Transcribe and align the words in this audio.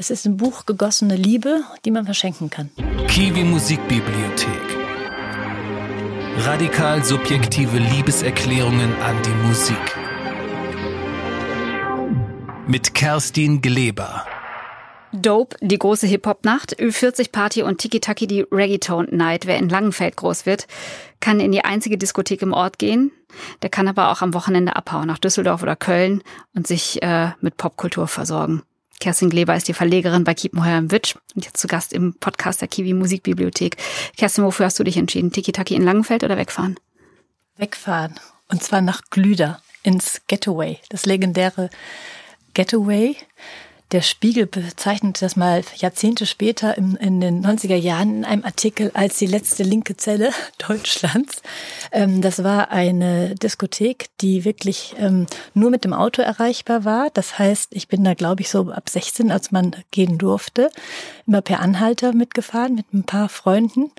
Es 0.00 0.10
ist 0.10 0.26
ein 0.26 0.36
Buch 0.36 0.64
gegossene 0.64 1.16
Liebe, 1.16 1.64
die 1.84 1.90
man 1.90 2.04
verschenken 2.04 2.50
kann. 2.50 2.70
Kiwi 3.08 3.42
Musikbibliothek. 3.42 4.76
Radikal 6.36 7.04
subjektive 7.04 7.78
Liebeserklärungen 7.78 8.94
an 9.02 9.16
die 9.24 9.48
Musik. 9.48 9.76
Mit 12.68 12.94
Kerstin 12.94 13.60
Gleber. 13.60 14.24
Dope, 15.10 15.56
die 15.60 15.78
große 15.78 16.06
Hip-Hop-Nacht, 16.06 16.78
Ü40-Party 16.78 17.64
und 17.64 17.78
Tiki-Taki, 17.78 18.28
die 18.28 18.42
Reggaeton-Night. 18.42 19.48
Wer 19.48 19.58
in 19.58 19.68
Langenfeld 19.68 20.14
groß 20.14 20.46
wird, 20.46 20.68
kann 21.18 21.40
in 21.40 21.50
die 21.50 21.64
einzige 21.64 21.98
Diskothek 21.98 22.42
im 22.42 22.52
Ort 22.52 22.78
gehen. 22.78 23.10
Der 23.62 23.68
kann 23.68 23.88
aber 23.88 24.12
auch 24.12 24.22
am 24.22 24.32
Wochenende 24.32 24.76
abhauen 24.76 25.08
nach 25.08 25.18
Düsseldorf 25.18 25.64
oder 25.64 25.74
Köln 25.74 26.22
und 26.54 26.68
sich 26.68 27.02
äh, 27.02 27.32
mit 27.40 27.56
Popkultur 27.56 28.06
versorgen. 28.06 28.62
Kerstin 29.00 29.30
Gleber 29.30 29.54
ist 29.54 29.68
die 29.68 29.74
Verlegerin 29.74 30.24
bei 30.24 30.34
Kiepenheuer 30.34 30.78
im 30.78 30.90
Witsch 30.90 31.14
und 31.34 31.44
jetzt 31.44 31.58
zu 31.58 31.68
Gast 31.68 31.92
im 31.92 32.14
Podcast 32.14 32.60
der 32.60 32.68
Kiwi 32.68 32.94
Musikbibliothek. 32.94 33.76
Kerstin, 34.16 34.44
wofür 34.44 34.66
hast 34.66 34.78
du 34.78 34.84
dich 34.84 34.96
entschieden? 34.96 35.32
Tiki-Taki 35.32 35.74
in 35.74 35.82
Langenfeld 35.82 36.24
oder 36.24 36.36
wegfahren? 36.36 36.78
Wegfahren. 37.56 38.18
Und 38.48 38.62
zwar 38.62 38.80
nach 38.80 39.02
Glüder 39.10 39.60
ins 39.82 40.22
Getaway, 40.26 40.78
das 40.88 41.06
legendäre 41.06 41.70
Getaway. 42.54 43.16
Der 43.90 44.02
Spiegel 44.02 44.44
bezeichnet 44.44 45.22
das 45.22 45.34
mal 45.34 45.62
Jahrzehnte 45.76 46.26
später 46.26 46.76
in, 46.76 46.96
in 46.96 47.22
den 47.22 47.42
90er 47.42 47.74
Jahren 47.74 48.18
in 48.18 48.24
einem 48.26 48.44
Artikel 48.44 48.90
als 48.92 49.16
die 49.16 49.26
letzte 49.26 49.62
linke 49.62 49.96
Zelle 49.96 50.30
Deutschlands. 50.68 51.40
Ähm, 51.90 52.20
das 52.20 52.44
war 52.44 52.70
eine 52.70 53.34
Diskothek, 53.34 54.10
die 54.20 54.44
wirklich 54.44 54.94
ähm, 54.98 55.26
nur 55.54 55.70
mit 55.70 55.84
dem 55.84 55.94
Auto 55.94 56.20
erreichbar 56.20 56.84
war. 56.84 57.08
Das 57.14 57.38
heißt, 57.38 57.74
ich 57.74 57.88
bin 57.88 58.04
da, 58.04 58.12
glaube 58.12 58.42
ich, 58.42 58.50
so 58.50 58.70
ab 58.70 58.90
16, 58.90 59.30
als 59.30 59.52
man 59.52 59.74
gehen 59.90 60.18
durfte, 60.18 60.70
immer 61.26 61.40
per 61.40 61.60
Anhalter 61.60 62.12
mitgefahren 62.12 62.74
mit 62.74 62.92
ein 62.92 63.04
paar 63.04 63.30
Freunden 63.30 63.90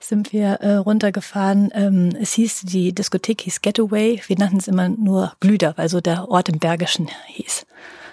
sind 0.00 0.32
wir 0.32 0.60
äh, 0.60 0.74
runtergefahren. 0.74 1.70
Ähm, 1.72 2.16
es 2.20 2.32
hieß, 2.34 2.62
die 2.62 2.92
Diskothek 2.92 3.42
hieß 3.42 3.62
Getaway. 3.62 4.20
Wir 4.26 4.38
nannten 4.38 4.58
es 4.58 4.68
immer 4.68 4.88
nur 4.88 5.32
Glüder, 5.40 5.74
weil 5.76 5.88
so 5.88 6.00
der 6.00 6.28
Ort 6.28 6.48
im 6.48 6.58
Bergischen 6.58 7.08
hieß. 7.26 7.66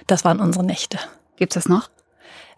Das 0.07 0.25
waren 0.25 0.39
unsere 0.39 0.65
Nächte. 0.65 0.99
Gibt's 1.43 1.55
das 1.55 1.67
noch? 1.67 1.89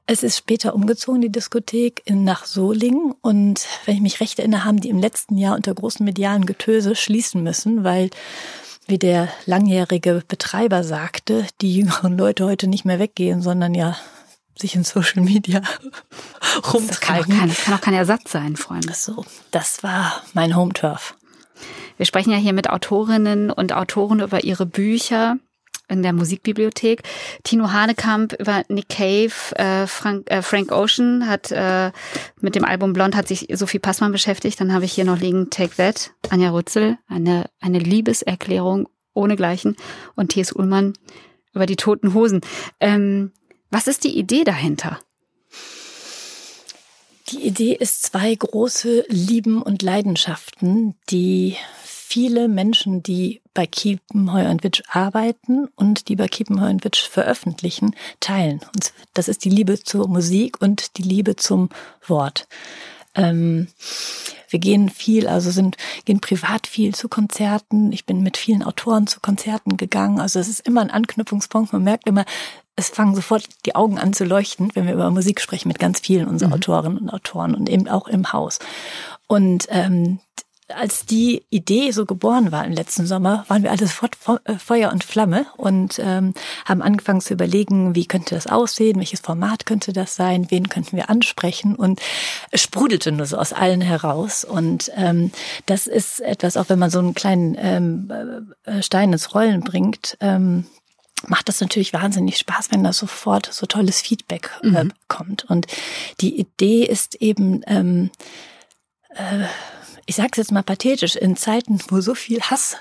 Es 0.05 0.21
ist 0.21 0.37
später 0.37 0.75
umgezogen, 0.75 1.19
die 1.19 1.31
Diskothek, 1.31 2.03
in, 2.05 2.23
nach 2.23 2.45
Solingen. 2.45 3.15
Und 3.19 3.65
wenn 3.85 3.95
ich 3.95 4.01
mich 4.01 4.19
recht 4.19 4.37
erinnere, 4.37 4.63
haben 4.63 4.79
die 4.79 4.89
im 4.89 4.99
letzten 4.99 5.39
Jahr 5.39 5.55
unter 5.55 5.73
großen 5.73 6.05
medialen 6.05 6.45
Getöse 6.45 6.95
schließen 6.95 7.41
müssen, 7.41 7.83
weil, 7.83 8.11
wie 8.85 8.99
der 8.99 9.29
langjährige 9.47 10.21
Betreiber 10.27 10.83
sagte, 10.83 11.47
die 11.61 11.77
jüngeren 11.77 12.15
Leute 12.15 12.45
heute 12.45 12.67
nicht 12.67 12.85
mehr 12.85 12.99
weggehen, 12.99 13.41
sondern 13.41 13.73
ja 13.73 13.97
sich 14.55 14.75
in 14.75 14.83
Social 14.83 15.23
Media 15.23 15.63
rumtreiben. 16.71 16.87
Das 16.87 16.99
kann, 16.99 17.21
auch 17.23 17.27
kein, 17.27 17.49
das 17.49 17.63
kann 17.63 17.73
auch 17.73 17.81
kein 17.81 17.95
Ersatz 17.95 18.31
sein, 18.31 18.55
Freunde. 18.55 18.93
So, 18.93 19.25
das 19.49 19.81
war 19.81 20.21
mein 20.35 20.55
Home 20.55 20.73
Turf. 20.73 21.15
Wir 21.97 22.05
sprechen 22.05 22.29
ja 22.29 22.37
hier 22.37 22.53
mit 22.53 22.69
Autorinnen 22.69 23.49
und 23.49 23.73
Autoren 23.73 24.19
über 24.19 24.43
ihre 24.43 24.67
Bücher 24.67 25.37
in 25.87 26.03
der 26.03 26.13
Musikbibliothek. 26.13 27.03
Tino 27.43 27.71
Hanekamp 27.71 28.33
über 28.39 28.63
Nick 28.69 28.89
Cave, 28.89 29.31
äh, 29.55 29.87
Frank, 29.87 30.29
äh, 30.29 30.41
Frank 30.41 30.71
Ocean 30.71 31.27
hat 31.27 31.51
äh, 31.51 31.91
mit 32.41 32.55
dem 32.55 32.65
Album 32.65 32.93
Blond 32.93 33.15
hat 33.15 33.27
sich 33.27 33.47
Sophie 33.53 33.79
Passmann 33.79 34.11
beschäftigt. 34.11 34.59
Dann 34.59 34.73
habe 34.73 34.85
ich 34.85 34.93
hier 34.93 35.05
noch 35.05 35.19
liegen 35.19 35.49
Take 35.49 35.75
That, 35.75 36.11
Anja 36.29 36.51
Rützel, 36.51 36.97
eine, 37.07 37.45
eine 37.59 37.79
Liebeserklärung 37.79 38.87
ohnegleichen 39.13 39.75
und 40.15 40.29
T.S. 40.29 40.51
Ullmann 40.51 40.93
über 41.53 41.65
die 41.65 41.77
toten 41.77 42.13
Hosen. 42.13 42.41
Ähm, 42.79 43.31
was 43.71 43.87
ist 43.87 44.03
die 44.03 44.17
Idee 44.17 44.43
dahinter? 44.43 44.99
Die 47.29 47.47
Idee 47.47 47.73
ist 47.73 48.03
zwei 48.03 48.35
große 48.35 49.05
Lieben 49.09 49.61
und 49.61 49.81
Leidenschaften, 49.81 50.95
die 51.09 51.55
viele 52.07 52.47
Menschen, 52.47 53.01
die 53.01 53.41
bei 53.53 53.65
Kiepenheuer 53.65 54.51
und 54.51 54.63
Witsch 54.63 54.83
arbeiten 54.89 55.67
und 55.75 56.07
die 56.07 56.15
bei 56.15 56.27
Kiepenheuer 56.27 56.69
und 56.69 56.83
Witsch 56.83 57.07
veröffentlichen, 57.07 57.95
teilen. 58.19 58.61
Und 58.75 58.93
das 59.13 59.27
ist 59.27 59.43
die 59.43 59.49
Liebe 59.49 59.83
zur 59.83 60.07
Musik 60.07 60.61
und 60.61 60.97
die 60.97 61.03
Liebe 61.03 61.35
zum 61.35 61.69
Wort. 62.05 62.47
Ähm, 63.15 63.69
wir 64.49 64.59
gehen 64.59 64.89
viel, 64.89 65.27
also 65.27 65.49
sind, 65.49 65.77
gehen 66.05 66.19
privat 66.19 66.67
viel 66.67 66.93
zu 66.93 67.09
Konzerten. 67.09 67.91
Ich 67.91 68.05
bin 68.05 68.21
mit 68.21 68.37
vielen 68.37 68.63
Autoren 68.63 69.07
zu 69.07 69.19
Konzerten 69.19 69.75
gegangen. 69.75 70.19
Also 70.19 70.39
es 70.39 70.47
ist 70.47 70.65
immer 70.65 70.81
ein 70.81 70.91
Anknüpfungspunkt. 70.91 71.73
Man 71.73 71.83
merkt 71.83 72.07
immer, 72.07 72.25
es 72.75 72.89
fangen 72.89 73.15
sofort 73.15 73.47
die 73.65 73.75
Augen 73.75 73.97
an 73.97 74.13
zu 74.13 74.25
leuchten, 74.25 74.69
wenn 74.75 74.85
wir 74.85 74.93
über 74.93 75.09
Musik 75.09 75.41
sprechen 75.41 75.69
mit 75.69 75.79
ganz 75.79 76.01
vielen 76.01 76.27
unserer 76.27 76.49
mhm. 76.49 76.55
Autorinnen 76.55 76.97
und 76.99 77.09
Autoren 77.09 77.55
und 77.55 77.67
eben 77.67 77.87
auch 77.87 78.07
im 78.07 78.31
Haus. 78.31 78.59
Und 79.27 79.67
ähm, 79.69 80.19
als 80.73 81.05
die 81.05 81.43
Idee 81.49 81.91
so 81.91 82.05
geboren 82.05 82.51
war 82.51 82.65
im 82.65 82.71
letzten 82.71 83.05
Sommer, 83.05 83.45
waren 83.47 83.63
wir 83.63 83.69
alle 83.69 83.85
sofort 83.85 84.17
äh, 84.45 84.57
Feuer 84.57 84.91
und 84.91 85.03
Flamme 85.03 85.45
und 85.57 85.99
ähm, 85.99 86.33
haben 86.65 86.81
angefangen 86.81 87.21
zu 87.21 87.33
überlegen, 87.33 87.93
wie 87.93 88.07
könnte 88.07 88.33
das 88.33 88.47
aussehen, 88.47 88.97
welches 88.97 89.19
Format 89.19 89.65
könnte 89.65 89.93
das 89.93 90.15
sein, 90.15 90.49
wen 90.49 90.69
könnten 90.69 90.97
wir 90.97 91.09
ansprechen 91.09 91.75
und 91.75 92.01
es 92.51 92.63
sprudelte 92.63 93.11
nur 93.11 93.27
so 93.27 93.37
aus 93.37 93.53
allen 93.53 93.81
heraus 93.81 94.43
und 94.43 94.91
ähm, 94.95 95.31
das 95.67 95.85
ist 95.85 96.19
etwas, 96.21 96.57
auch 96.57 96.69
wenn 96.69 96.79
man 96.79 96.89
so 96.89 96.99
einen 96.99 97.13
kleinen 97.13 97.55
ähm, 97.59 98.53
äh, 98.63 98.81
Stein 98.81 99.13
ins 99.13 99.35
Rollen 99.35 99.61
bringt, 99.61 100.17
ähm, 100.19 100.65
macht 101.27 101.47
das 101.47 101.61
natürlich 101.61 101.93
wahnsinnig 101.93 102.37
Spaß, 102.37 102.71
wenn 102.71 102.83
da 102.83 102.91
sofort 102.91 103.51
so 103.51 103.67
tolles 103.67 104.01
Feedback 104.01 104.49
äh, 104.63 104.83
mhm. 104.83 104.93
kommt 105.07 105.43
und 105.45 105.67
die 106.21 106.39
Idee 106.39 106.85
ist 106.85 107.15
eben 107.15 107.61
ähm, 107.67 108.09
äh, 109.09 109.45
ich 110.05 110.15
sage 110.15 110.29
es 110.33 110.37
jetzt 110.37 110.51
mal 110.51 110.63
pathetisch, 110.63 111.15
in 111.15 111.35
Zeiten, 111.35 111.79
wo 111.89 112.01
so 112.01 112.15
viel 112.15 112.41
Hass 112.41 112.77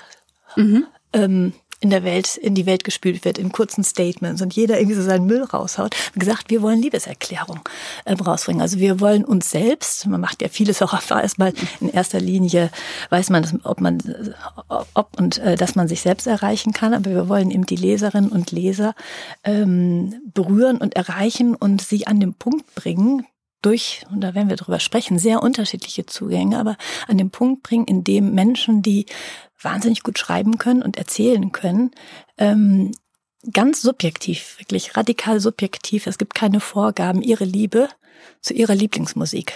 mhm. 0.55 0.85
ähm, 1.13 1.53
in 1.81 1.89
der 1.89 2.03
Welt, 2.03 2.37
in 2.37 2.55
die 2.55 2.65
Welt 2.65 2.83
gespült 2.83 3.25
wird, 3.25 3.37
in 3.37 3.51
kurzen 3.51 3.83
Statements 3.83 4.41
und 4.41 4.55
jeder 4.55 4.79
irgendwie 4.79 4.95
so 4.95 5.03
seinen 5.03 5.25
Müll 5.25 5.43
raushaut, 5.43 5.95
gesagt, 6.15 6.49
wir 6.49 6.61
wollen 6.61 6.81
Liebeserklärung 6.81 7.59
ähm, 8.05 8.19
rausbringen. 8.19 8.61
Also 8.61 8.79
wir 8.79 8.99
wollen 9.01 9.25
uns 9.25 9.51
selbst, 9.51 10.07
man 10.07 10.21
macht 10.21 10.41
ja 10.41 10.47
vieles 10.47 10.81
auch 10.81 10.93
erstmal 11.11 11.53
in 11.81 11.89
erster 11.89 12.19
Linie, 12.19 12.71
weiß 13.09 13.29
man, 13.29 13.61
ob 13.63 13.81
man, 13.81 13.99
ob 14.67 15.09
und 15.19 15.37
äh, 15.39 15.55
dass 15.55 15.75
man 15.75 15.87
sich 15.87 16.01
selbst 16.01 16.27
erreichen 16.27 16.73
kann, 16.73 16.93
aber 16.93 17.11
wir 17.11 17.29
wollen 17.29 17.51
eben 17.51 17.65
die 17.65 17.75
Leserinnen 17.75 18.31
und 18.31 18.51
Leser 18.51 18.95
ähm, 19.43 20.15
berühren 20.33 20.77
und 20.77 20.95
erreichen 20.95 21.55
und 21.55 21.81
sie 21.81 22.07
an 22.07 22.19
den 22.19 22.33
Punkt 22.33 22.73
bringen, 22.75 23.27
durch, 23.65 24.05
und 24.11 24.21
da 24.21 24.35
werden 24.35 24.49
wir 24.49 24.55
drüber 24.55 24.79
sprechen, 24.79 25.19
sehr 25.19 25.41
unterschiedliche 25.41 26.05
Zugänge, 26.05 26.59
aber 26.59 26.77
an 27.07 27.17
den 27.17 27.31
Punkt 27.31 27.63
bringen, 27.63 27.85
in 27.85 28.03
dem 28.03 28.33
Menschen, 28.33 28.81
die 28.81 29.05
wahnsinnig 29.61 30.03
gut 30.03 30.19
schreiben 30.19 30.57
können 30.57 30.81
und 30.81 30.97
erzählen 30.97 31.51
können, 31.51 31.91
ähm, 32.37 32.91
ganz 33.51 33.81
subjektiv, 33.81 34.59
wirklich 34.59 34.95
radikal 34.95 35.39
subjektiv, 35.39 36.07
es 36.07 36.17
gibt 36.17 36.35
keine 36.35 36.59
Vorgaben, 36.59 37.21
ihre 37.21 37.45
Liebe 37.45 37.89
zu 38.41 38.53
ihrer 38.53 38.75
Lieblingsmusik 38.75 39.53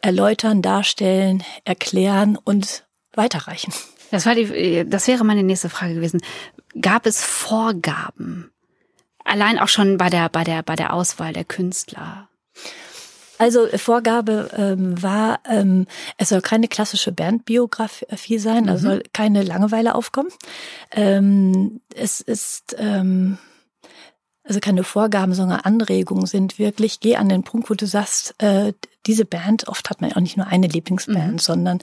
erläutern, 0.00 0.62
darstellen, 0.62 1.42
erklären 1.64 2.36
und 2.36 2.86
weiterreichen. 3.14 3.72
Das 4.10 4.26
war 4.26 4.34
die, 4.34 4.88
das 4.88 5.06
wäre 5.08 5.24
meine 5.24 5.42
nächste 5.42 5.68
Frage 5.68 5.94
gewesen. 5.94 6.20
Gab 6.80 7.06
es 7.06 7.22
Vorgaben? 7.22 8.50
Allein 9.24 9.58
auch 9.58 9.68
schon 9.68 9.98
bei 9.98 10.08
der, 10.08 10.28
bei 10.28 10.44
der, 10.44 10.62
bei 10.62 10.76
der 10.76 10.94
Auswahl 10.94 11.32
der 11.32 11.44
Künstler? 11.44 12.28
Also 13.38 13.66
Vorgabe 13.76 14.50
ähm, 14.56 15.00
war, 15.02 15.40
ähm, 15.48 15.86
es 16.16 16.30
soll 16.30 16.40
keine 16.40 16.68
klassische 16.68 17.12
Bandbiografie 17.12 18.38
sein, 18.38 18.64
mhm. 18.64 18.68
also 18.68 18.88
soll 18.88 19.02
keine 19.12 19.42
Langeweile 19.42 19.94
aufkommen. 19.94 20.30
Ähm, 20.90 21.80
es 21.94 22.20
ist 22.20 22.76
ähm, 22.78 23.38
also 24.48 24.60
keine 24.60 24.82
Vorgaben, 24.82 25.34
sondern 25.34 25.60
Anregungen 25.60 26.26
sind 26.26 26.58
wirklich, 26.58 27.00
geh 27.00 27.16
an 27.16 27.28
den 27.28 27.42
Punkt, 27.42 27.68
wo 27.68 27.74
du 27.74 27.86
sagst, 27.86 28.34
äh, 28.38 28.72
diese 29.06 29.26
Band, 29.26 29.68
oft 29.68 29.90
hat 29.90 30.00
man 30.00 30.10
ja 30.10 30.16
auch 30.16 30.20
nicht 30.22 30.38
nur 30.38 30.46
eine 30.46 30.66
Lieblingsband, 30.66 31.32
mhm. 31.32 31.38
sondern 31.38 31.78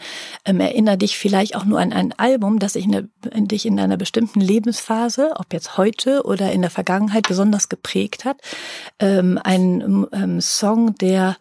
ähm, 0.45 0.59
erinnere 0.59 0.97
dich 0.97 1.17
vielleicht 1.17 1.55
auch 1.55 1.63
nur 1.63 1.79
an 1.79 1.93
ein 1.93 2.13
Album, 2.13 2.57
das 2.57 2.73
dich 2.73 2.85
in, 2.85 3.11
in, 3.31 3.47
dich 3.47 3.67
in 3.67 3.79
einer 3.79 3.97
bestimmten 3.97 4.41
Lebensphase, 4.41 5.33
ob 5.35 5.53
jetzt 5.53 5.77
heute 5.77 6.23
oder 6.23 6.51
in 6.51 6.61
der 6.61 6.71
Vergangenheit, 6.71 7.27
besonders 7.27 7.69
geprägt 7.69 8.25
hat. 8.25 8.41
Ähm, 8.99 9.39
ein 9.43 10.07
ähm, 10.11 10.41
Song, 10.41 10.95
der 10.95 11.37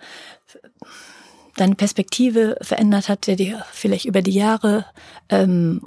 deine 1.57 1.75
Perspektive 1.75 2.57
verändert 2.61 3.09
hat, 3.09 3.27
der 3.27 3.37
dir 3.37 3.65
vielleicht 3.73 4.05
über 4.05 4.21
die 4.21 4.33
Jahre 4.33 4.85
ähm, 5.31 5.87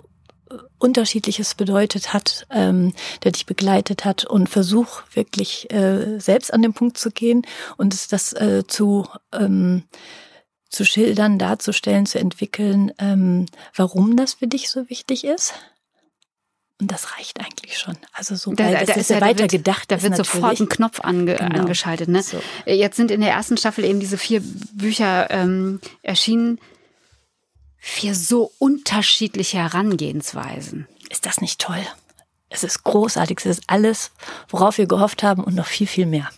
Unterschiedliches 0.79 1.56
bedeutet 1.56 2.13
hat, 2.13 2.45
ähm, 2.51 2.94
der 3.24 3.31
dich 3.31 3.45
begleitet 3.45 4.06
hat 4.06 4.25
und 4.25 4.47
versuch 4.50 5.01
wirklich 5.13 5.71
äh, 5.71 6.19
selbst 6.19 6.53
an 6.53 6.62
den 6.62 6.74
Punkt 6.74 6.97
zu 6.97 7.12
gehen 7.12 7.41
und 7.77 8.12
das 8.12 8.33
äh, 8.33 8.63
zu 8.68 9.07
ähm, 9.33 9.83
zu 10.69 10.83
schildern, 10.85 11.39
darzustellen, 11.39 12.06
zu 12.06 12.19
entwickeln, 12.19 12.91
ähm, 13.00 13.45
warum 13.74 14.18
das 14.18 14.33
für 14.35 14.47
dich 14.47 14.69
so 14.69 14.89
wichtig 14.89 15.24
ist. 15.24 15.53
Und 16.80 16.91
das 16.91 17.18
reicht 17.18 17.39
eigentlich 17.39 17.77
schon. 17.80 17.97
Also 18.13 18.35
so, 18.35 18.53
Da- 18.53 18.69
da- 18.71 18.80
ist 18.81 18.97
ist 18.97 19.09
ja 19.09 19.21
weiter 19.21 19.39
wird- 19.44 19.51
gedacht. 19.51 19.89
Da 19.89 20.01
wird 20.03 20.15
sofort 20.15 20.59
ein 20.59 20.69
Knopf 20.69 21.00
ange 21.01 21.35
Genau. 21.35 21.62
angeschaltet. 21.62 22.09
Ne? 22.09 22.21
So. 22.21 22.39
Jetzt 22.65 22.97
sind 22.97 23.09
in 23.12 23.21
der 23.21 23.31
ersten 23.31 23.57
Staffel 23.57 23.83
eben 23.85 24.00
diese 24.00 24.18
vier 24.18 24.41
Bücher 24.73 25.31
ähm, 25.31 25.80
erschienen. 26.03 26.59
Vier 27.79 28.15
so 28.15 28.51
unterschiedliche 28.59 29.57
Herangehensweisen. 29.57 30.88
Ist 31.09 31.25
das 31.25 31.41
nicht 31.41 31.59
toll? 31.59 31.81
Es 32.50 32.63
ist 32.63 32.83
großartig. 32.83 33.39
Es 33.39 33.45
ist 33.45 33.63
alles, 33.68 34.12
worauf 34.50 34.77
wir 34.77 34.88
gehofft 34.88 35.24
haben 35.24 35.44
und 35.44 35.56
noch 35.56 35.68
viel, 35.68 35.88
viel 35.88 36.06
mehr. 36.06 36.29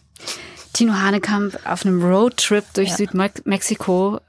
Tino 0.73 0.93
Hanekamp 0.93 1.59
auf 1.65 1.85
einem 1.85 2.03
Roadtrip 2.03 2.63
durch 2.73 2.89
Ja. 2.89 2.95
Südmexiko, 2.97 4.19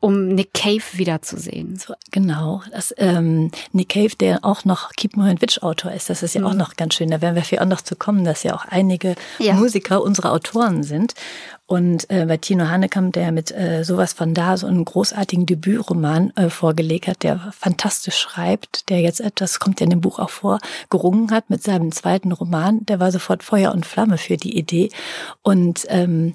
um 0.00 0.28
Nick 0.28 0.52
Cave 0.52 0.82
wiederzusehen. 0.92 1.76
So, 1.76 1.94
genau. 2.10 2.62
Das, 2.70 2.94
ähm, 2.98 3.50
Nick 3.72 3.90
Cave, 3.90 4.14
der 4.20 4.44
auch 4.44 4.64
noch 4.64 4.90
Keep 4.92 5.16
Moore 5.16 5.40
Witch 5.40 5.62
Autor 5.62 5.92
ist, 5.92 6.10
das 6.10 6.22
ist 6.22 6.34
ja 6.34 6.44
auch 6.44 6.54
noch 6.54 6.76
ganz 6.76 6.94
schön. 6.94 7.10
Da 7.10 7.20
werden 7.22 7.34
wir 7.34 7.42
vielleicht 7.42 7.62
auch 7.62 7.68
noch 7.68 7.80
zu 7.80 7.96
kommen, 7.96 8.24
dass 8.24 8.42
ja 8.42 8.54
auch 8.54 8.66
einige 8.66 9.14
Ja. 9.38 9.54
Musiker 9.54 10.02
unsere 10.02 10.30
Autoren 10.30 10.82
sind. 10.82 11.14
Und 11.68 12.08
äh, 12.10 12.26
bei 12.26 12.36
Tino 12.36 12.68
Hanekamp, 12.68 13.14
der 13.14 13.32
mit 13.32 13.50
äh, 13.50 13.82
sowas 13.82 14.12
von 14.12 14.34
da 14.34 14.56
so 14.56 14.68
einen 14.68 14.84
großartigen 14.84 15.46
Debütroman 15.46 16.30
äh, 16.36 16.48
vorgelegt 16.48 17.08
hat, 17.08 17.24
der 17.24 17.52
fantastisch 17.58 18.16
schreibt, 18.16 18.88
der 18.88 19.00
jetzt 19.00 19.20
etwas, 19.20 19.58
kommt 19.58 19.80
ja 19.80 19.84
in 19.84 19.90
dem 19.90 20.00
Buch 20.00 20.20
auch 20.20 20.30
vor, 20.30 20.60
gerungen 20.90 21.32
hat 21.32 21.50
mit 21.50 21.64
seinem 21.64 21.90
zweiten 21.90 22.30
Roman, 22.30 22.86
der 22.86 23.00
war 23.00 23.10
sofort 23.10 23.42
Feuer 23.42 23.72
und 23.72 23.84
Flamme 23.84 24.16
für 24.16 24.36
die 24.36 24.56
Idee. 24.56 24.90
Und 25.42 25.86
ähm, 25.88 26.34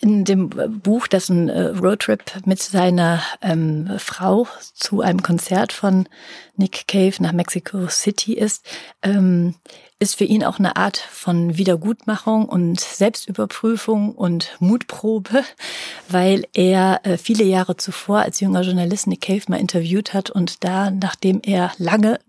in 0.00 0.24
dem 0.24 0.48
Buch, 0.48 1.08
das 1.08 1.28
ein 1.28 1.48
äh, 1.48 1.68
Roadtrip 1.68 2.46
mit 2.46 2.60
seiner 2.60 3.22
ähm, 3.42 3.90
Frau 3.98 4.46
zu 4.74 5.00
einem 5.00 5.22
Konzert 5.22 5.72
von 5.72 6.08
Nick 6.56 6.86
Cave 6.86 7.14
nach 7.20 7.32
Mexico 7.32 7.88
City 7.88 8.34
ist, 8.34 8.64
ähm, 9.02 9.56
ist 10.00 10.16
für 10.16 10.24
ihn 10.24 10.44
auch 10.44 10.58
eine 10.58 10.76
Art 10.76 10.96
von 10.96 11.56
Wiedergutmachung 11.56 12.48
und 12.48 12.80
Selbstüberprüfung 12.80 14.12
und 14.12 14.56
Mutprobe, 14.60 15.44
weil 16.08 16.44
er 16.52 17.00
äh, 17.02 17.18
viele 17.18 17.44
Jahre 17.44 17.76
zuvor 17.76 18.20
als 18.20 18.40
junger 18.40 18.62
Journalist 18.62 19.06
Nick 19.08 19.22
Cave 19.22 19.42
mal 19.48 19.60
interviewt 19.60 20.14
hat 20.14 20.30
und 20.30 20.62
da, 20.62 20.90
nachdem 20.90 21.40
er 21.44 21.72
lange 21.78 22.20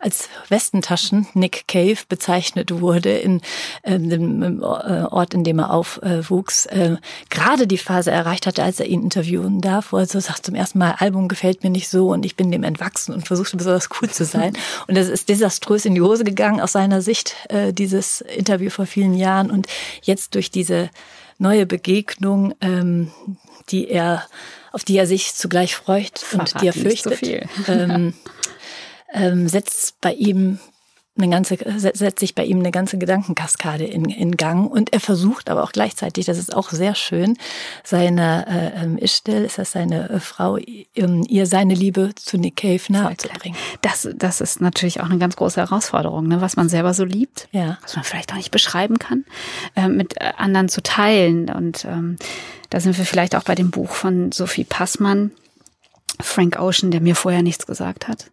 als 0.00 0.28
Westentaschen 0.48 1.26
Nick 1.34 1.66
Cave 1.68 1.98
bezeichnet 2.08 2.80
wurde 2.80 3.16
in 3.16 3.40
ähm, 3.84 4.10
dem 4.10 4.42
ähm, 4.42 4.62
Ort, 4.62 5.34
in 5.34 5.44
dem 5.44 5.58
er 5.58 5.72
aufwuchs, 5.72 6.66
äh, 6.66 6.96
gerade 7.30 7.66
die 7.66 7.78
Phase 7.78 8.10
erreicht 8.10 8.46
hatte, 8.46 8.62
als 8.62 8.80
er 8.80 8.86
ihn 8.86 9.02
interviewen 9.02 9.60
darf, 9.60 9.92
wo 9.92 9.98
er 9.98 10.06
so 10.06 10.20
sagt, 10.20 10.46
zum 10.46 10.54
ersten 10.54 10.78
Mal, 10.78 10.96
Album 10.98 11.28
gefällt 11.28 11.62
mir 11.62 11.70
nicht 11.70 11.88
so 11.88 12.10
und 12.10 12.24
ich 12.24 12.36
bin 12.36 12.50
dem 12.50 12.62
entwachsen 12.62 13.14
und 13.14 13.26
versuchte 13.26 13.56
besonders 13.56 13.88
cool 14.00 14.10
zu 14.10 14.24
sein. 14.24 14.52
Und 14.86 14.96
das 14.96 15.08
ist 15.08 15.28
desaströs 15.28 15.84
in 15.84 15.94
die 15.94 16.00
Hose 16.00 16.24
gegangen 16.24 16.60
aus 16.60 16.72
seiner 16.72 17.02
Sicht, 17.06 17.34
äh, 17.48 17.72
dieses 17.72 18.20
Interview 18.20 18.68
vor 18.68 18.84
vielen 18.84 19.14
Jahren. 19.14 19.50
Und 19.50 19.66
jetzt 20.02 20.34
durch 20.34 20.50
diese 20.50 20.90
neue 21.38 21.64
Begegnung, 21.64 22.54
ähm, 22.60 23.10
die 23.70 23.88
er, 23.88 24.26
auf 24.72 24.84
die 24.84 24.98
er 24.98 25.06
sich 25.06 25.34
zugleich 25.34 25.74
freut 25.74 26.24
und 26.32 26.50
Verrat 26.50 26.60
die 26.60 26.66
er 26.66 26.72
so 26.74 26.80
fürchtet, 26.80 27.18
viel. 27.18 27.48
ähm, 27.68 28.12
ähm, 29.14 29.48
setzt 29.48 30.00
bei 30.02 30.12
ihm 30.12 30.58
eine 31.16 31.30
ganze, 31.30 31.56
setzt 31.78 32.18
sich 32.18 32.34
bei 32.34 32.44
ihm 32.44 32.60
eine 32.60 32.70
ganze 32.70 32.98
Gedankenkaskade 32.98 33.84
in, 33.84 34.06
in 34.06 34.36
Gang 34.36 34.70
und 34.70 34.92
er 34.92 35.00
versucht 35.00 35.48
aber 35.48 35.64
auch 35.64 35.72
gleichzeitig, 35.72 36.26
das 36.26 36.38
ist 36.38 36.54
auch 36.54 36.70
sehr 36.70 36.94
schön, 36.94 37.36
seiner 37.84 38.46
äh, 38.48 38.82
ähm, 38.82 38.98
Ishtel, 38.98 39.44
ist 39.44 39.58
das 39.58 39.72
seine 39.72 40.10
äh, 40.10 40.20
Frau, 40.20 40.58
ähm, 40.94 41.24
ihr 41.28 41.46
seine 41.46 41.74
Liebe 41.74 42.14
zu 42.14 42.36
Nick 42.36 42.56
Cave 42.56 42.82
nahezubringen. 42.88 43.58
Das, 43.82 44.08
das 44.14 44.40
ist 44.40 44.60
natürlich 44.60 45.00
auch 45.00 45.06
eine 45.06 45.18
ganz 45.18 45.36
große 45.36 45.60
Herausforderung, 45.60 46.26
ne? 46.26 46.40
was 46.40 46.56
man 46.56 46.68
selber 46.68 46.92
so 46.94 47.04
liebt, 47.04 47.48
Ja. 47.52 47.78
was 47.82 47.96
man 47.96 48.04
vielleicht 48.04 48.32
auch 48.32 48.36
nicht 48.36 48.50
beschreiben 48.50 48.98
kann, 48.98 49.24
äh, 49.74 49.88
mit 49.88 50.20
äh, 50.20 50.32
anderen 50.36 50.68
zu 50.68 50.82
teilen. 50.82 51.48
Und 51.50 51.84
ähm, 51.86 52.16
da 52.70 52.80
sind 52.80 52.96
wir 52.98 53.04
vielleicht 53.04 53.34
auch 53.34 53.44
bei 53.44 53.54
dem 53.54 53.70
Buch 53.70 53.90
von 53.90 54.32
Sophie 54.32 54.64
Passmann, 54.64 55.30
Frank 56.20 56.58
Ocean, 56.58 56.90
der 56.90 57.00
mir 57.00 57.14
vorher 57.14 57.42
nichts 57.42 57.66
gesagt 57.66 58.08
hat. 58.08 58.30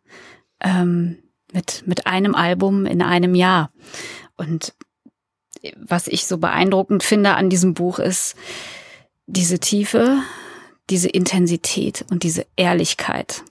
Ähm, 0.61 1.17
mit, 1.53 1.83
mit 1.85 2.07
einem 2.07 2.35
Album 2.35 2.85
in 2.85 3.01
einem 3.01 3.35
Jahr. 3.35 3.71
Und 4.35 4.73
was 5.77 6.07
ich 6.07 6.25
so 6.27 6.37
beeindruckend 6.37 7.03
finde 7.03 7.35
an 7.35 7.49
diesem 7.49 7.73
Buch 7.73 7.99
ist 7.99 8.35
diese 9.27 9.59
Tiefe, 9.59 10.17
diese 10.89 11.07
Intensität 11.07 12.05
und 12.09 12.23
diese 12.23 12.45
Ehrlichkeit. 12.57 13.43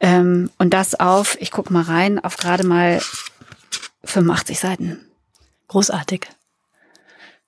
Ähm, 0.00 0.50
und 0.58 0.72
das 0.72 0.98
auf, 0.98 1.36
ich 1.40 1.50
guck 1.50 1.70
mal 1.70 1.82
rein, 1.82 2.18
auf 2.18 2.38
gerade 2.38 2.66
mal 2.66 3.02
85 4.04 4.58
Seiten. 4.58 5.00
Großartig. 5.68 6.26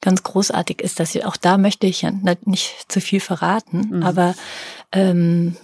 Ganz 0.03 0.23
großartig 0.23 0.83
ist 0.83 1.01
das. 1.01 1.17
Auch 1.25 1.37
da 1.37 1.57
möchte 1.57 1.87
ich 1.87 2.03
ja 2.03 2.13
nicht 2.45 2.93
zu 2.93 3.01
viel 3.01 3.21
verraten, 3.21 3.89
Mhm. 3.91 4.03
aber 4.03 4.35
ähm, 4.91 5.57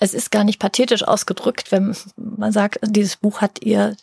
es 0.00 0.14
ist 0.14 0.30
gar 0.30 0.44
nicht 0.44 0.58
pathetisch 0.58 1.04
ausgedrückt, 1.04 1.70
wenn 1.70 1.94
man 2.16 2.52
sagt, 2.52 2.80
dieses 2.82 3.16
Buch 3.16 3.40
hat 3.40 3.62
ihr 3.62 3.96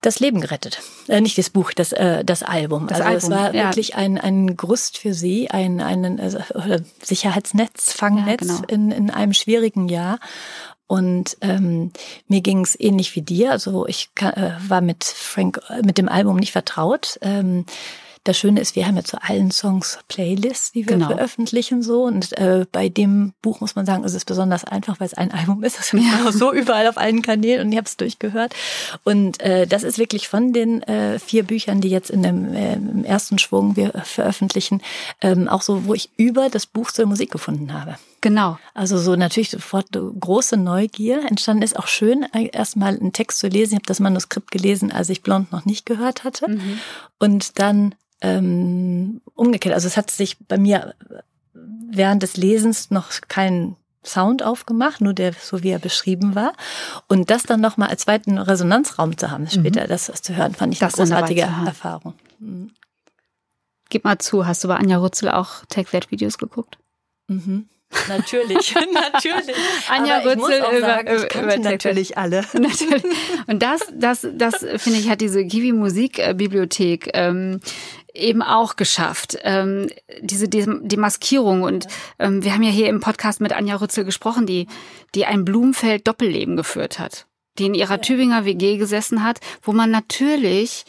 das 0.00 0.20
Leben 0.20 0.40
gerettet. 0.40 0.80
Äh, 1.08 1.20
nicht 1.20 1.36
das 1.36 1.50
Buch, 1.50 1.72
das, 1.72 1.92
äh, 1.92 2.24
das 2.24 2.44
Album. 2.44 2.86
Das 2.86 3.00
also 3.00 3.16
es 3.16 3.24
Album, 3.24 3.38
war 3.38 3.54
ja. 3.54 3.64
wirklich 3.64 3.96
ein, 3.96 4.16
ein 4.16 4.56
Gerüst 4.56 4.96
für 4.96 5.12
sie, 5.12 5.50
ein, 5.50 5.80
ein 5.80 6.18
äh, 6.18 6.80
Sicherheitsnetz, 7.02 7.92
Fangnetz 7.92 8.46
Ja, 8.46 8.54
genau. 8.54 8.68
in, 8.68 8.90
in 8.92 9.10
einem 9.10 9.34
schwierigen 9.34 9.88
Jahr. 9.88 10.20
Und 10.86 11.36
ähm, 11.42 11.92
mir 12.28 12.40
ging 12.40 12.60
es 12.60 12.78
ähnlich 12.78 13.14
wie 13.16 13.22
dir. 13.22 13.50
Also 13.50 13.86
ich 13.86 14.08
äh, 14.20 14.52
war 14.68 14.80
mit 14.80 15.04
Frank, 15.04 15.60
äh, 15.68 15.82
mit 15.82 15.98
dem 15.98 16.08
Album 16.08 16.36
nicht 16.36 16.52
vertraut. 16.52 17.18
Ähm, 17.20 17.66
das 18.24 18.38
Schöne 18.38 18.60
ist, 18.60 18.76
wir 18.76 18.86
haben 18.86 18.96
ja 18.96 19.04
zu 19.04 19.22
allen 19.22 19.50
Songs 19.50 19.98
Playlists, 20.08 20.72
die 20.72 20.86
wir 20.86 20.94
Genau. 20.96 21.08
veröffentlichen 21.08 21.82
so. 21.82 22.04
Und 22.04 22.36
äh, 22.38 22.66
bei 22.70 22.88
dem 22.88 23.32
Buch 23.42 23.60
muss 23.60 23.74
man 23.76 23.86
sagen, 23.86 24.04
ist 24.04 24.14
es 24.14 24.24
besonders 24.24 24.64
einfach, 24.64 25.00
weil 25.00 25.06
es 25.06 25.14
ein 25.14 25.32
Album 25.32 25.62
ist. 25.64 25.78
Das 25.78 25.92
ist 25.92 26.02
auch 26.26 26.32
so 26.32 26.52
überall 26.52 26.86
auf 26.88 26.98
allen 26.98 27.22
Kanälen 27.22 27.66
und 27.66 27.72
ich 27.72 27.78
habe 27.78 27.86
es 27.86 27.96
durchgehört. 27.96 28.54
Und 29.04 29.40
äh, 29.40 29.66
das 29.66 29.82
ist 29.82 29.98
wirklich 29.98 30.28
von 30.28 30.52
den 30.52 30.82
äh, 30.82 31.18
vier 31.18 31.42
Büchern, 31.42 31.80
die 31.80 31.88
jetzt 31.90 32.10
in 32.10 32.22
dem 32.22 32.52
äh, 32.54 32.74
im 32.74 33.04
ersten 33.04 33.38
Schwung 33.38 33.76
wir 33.76 33.92
veröffentlichen, 34.04 34.82
ähm, 35.20 35.48
auch 35.48 35.62
so, 35.62 35.86
wo 35.86 35.94
ich 35.94 36.10
über 36.16 36.48
das 36.48 36.66
Buch 36.66 36.90
zur 36.90 37.06
Musik 37.06 37.30
gefunden 37.30 37.72
habe. 37.72 37.96
Genau. 38.20 38.58
Also 38.74 38.98
so 38.98 39.14
natürlich 39.16 39.50
sofort 39.50 39.86
große 39.92 40.56
Neugier. 40.56 41.24
Entstanden 41.28 41.62
ist 41.62 41.78
auch 41.78 41.86
schön, 41.86 42.26
erstmal 42.32 42.96
einen 42.96 43.12
Text 43.12 43.38
zu 43.38 43.48
lesen. 43.48 43.74
Ich 43.74 43.76
habe 43.76 43.86
das 43.86 44.00
Manuskript 44.00 44.50
gelesen, 44.50 44.90
als 44.90 45.08
ich 45.08 45.22
Blond 45.22 45.52
noch 45.52 45.64
nicht 45.64 45.86
gehört 45.86 46.24
hatte. 46.24 46.46
Und 47.18 47.58
dann 47.58 47.94
ähm, 48.20 49.20
umgekehrt. 49.34 49.74
Also 49.74 49.86
es 49.86 49.96
hat 49.96 50.10
sich 50.10 50.36
bei 50.38 50.58
mir 50.58 50.94
während 51.54 52.22
des 52.22 52.36
Lesens 52.36 52.90
noch 52.90 53.08
kein 53.28 53.76
Sound 54.04 54.42
aufgemacht, 54.42 55.00
nur 55.00 55.12
der, 55.12 55.32
so 55.32 55.62
wie 55.62 55.70
er 55.70 55.78
beschrieben 55.78 56.34
war. 56.34 56.52
Und 57.08 57.30
das 57.30 57.42
dann 57.44 57.60
nochmal 57.60 57.88
als 57.88 58.02
zweiten 58.02 58.38
Resonanzraum 58.38 59.16
zu 59.16 59.30
haben, 59.30 59.48
später 59.48 59.86
das 59.86 60.10
zu 60.22 60.34
hören, 60.34 60.54
fand 60.54 60.72
ich 60.72 60.78
Das 60.80 60.98
eine 60.98 61.08
großartige. 61.08 61.42
Erfahrung. 61.42 62.14
Gib 63.90 64.04
mal 64.04 64.18
zu, 64.18 64.46
hast 64.46 64.64
du 64.64 64.68
bei 64.68 64.76
Anja 64.76 64.98
Rützel 64.98 65.30
auch 65.30 65.64
Take 65.68 65.90
That 65.90 66.10
Videos 66.10 66.38
geguckt? 66.38 66.78
Mhm. 67.28 67.68
Natürlich, 68.08 68.74
natürlich. 68.92 69.56
Anja 69.88 70.18
Rützel 70.18 70.58
über- 70.58 70.80
sagen, 70.80 71.08
ich 71.16 71.34
über- 71.34 71.56
natürlich 71.58 72.18
alle. 72.18 72.44
Natürlich. 72.52 73.02
Und 73.46 73.62
das, 73.62 73.80
das, 73.92 74.26
das 74.34 74.56
finde 74.76 74.98
ich, 74.98 75.08
hat 75.08 75.20
diese 75.20 75.44
Kiwi 75.46 75.72
Musikbibliothek 75.72 77.10
ähm, 77.14 77.60
eben 78.14 78.42
auch 78.42 78.76
geschafft. 78.76 79.38
Ähm, 79.42 79.88
diese 80.20 80.48
Dem- 80.48 80.86
Demaskierung. 80.86 81.62
Und 81.62 81.86
ähm, 82.18 82.44
wir 82.44 82.52
haben 82.54 82.62
ja 82.62 82.70
hier 82.70 82.88
im 82.88 83.00
Podcast 83.00 83.40
mit 83.40 83.52
Anja 83.52 83.76
Rützel 83.76 84.04
gesprochen, 84.04 84.46
die, 84.46 84.66
die 85.14 85.24
ein 85.24 85.44
Blumfeld-Doppelleben 85.44 86.56
geführt 86.56 86.98
hat, 86.98 87.26
die 87.58 87.66
in 87.66 87.74
ihrer 87.74 88.00
Tübinger 88.00 88.44
WG 88.44 88.76
gesessen 88.76 89.22
hat, 89.24 89.40
wo 89.62 89.72
man 89.72 89.90
natürlich 89.90 90.84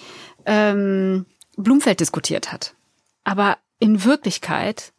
ähm, 0.45 1.25
Blumfeld 1.55 1.99
diskutiert 2.01 2.51
hat. 2.51 2.73
Aber 3.23 3.57
in 3.79 4.03
Wirklichkeit 4.03 4.91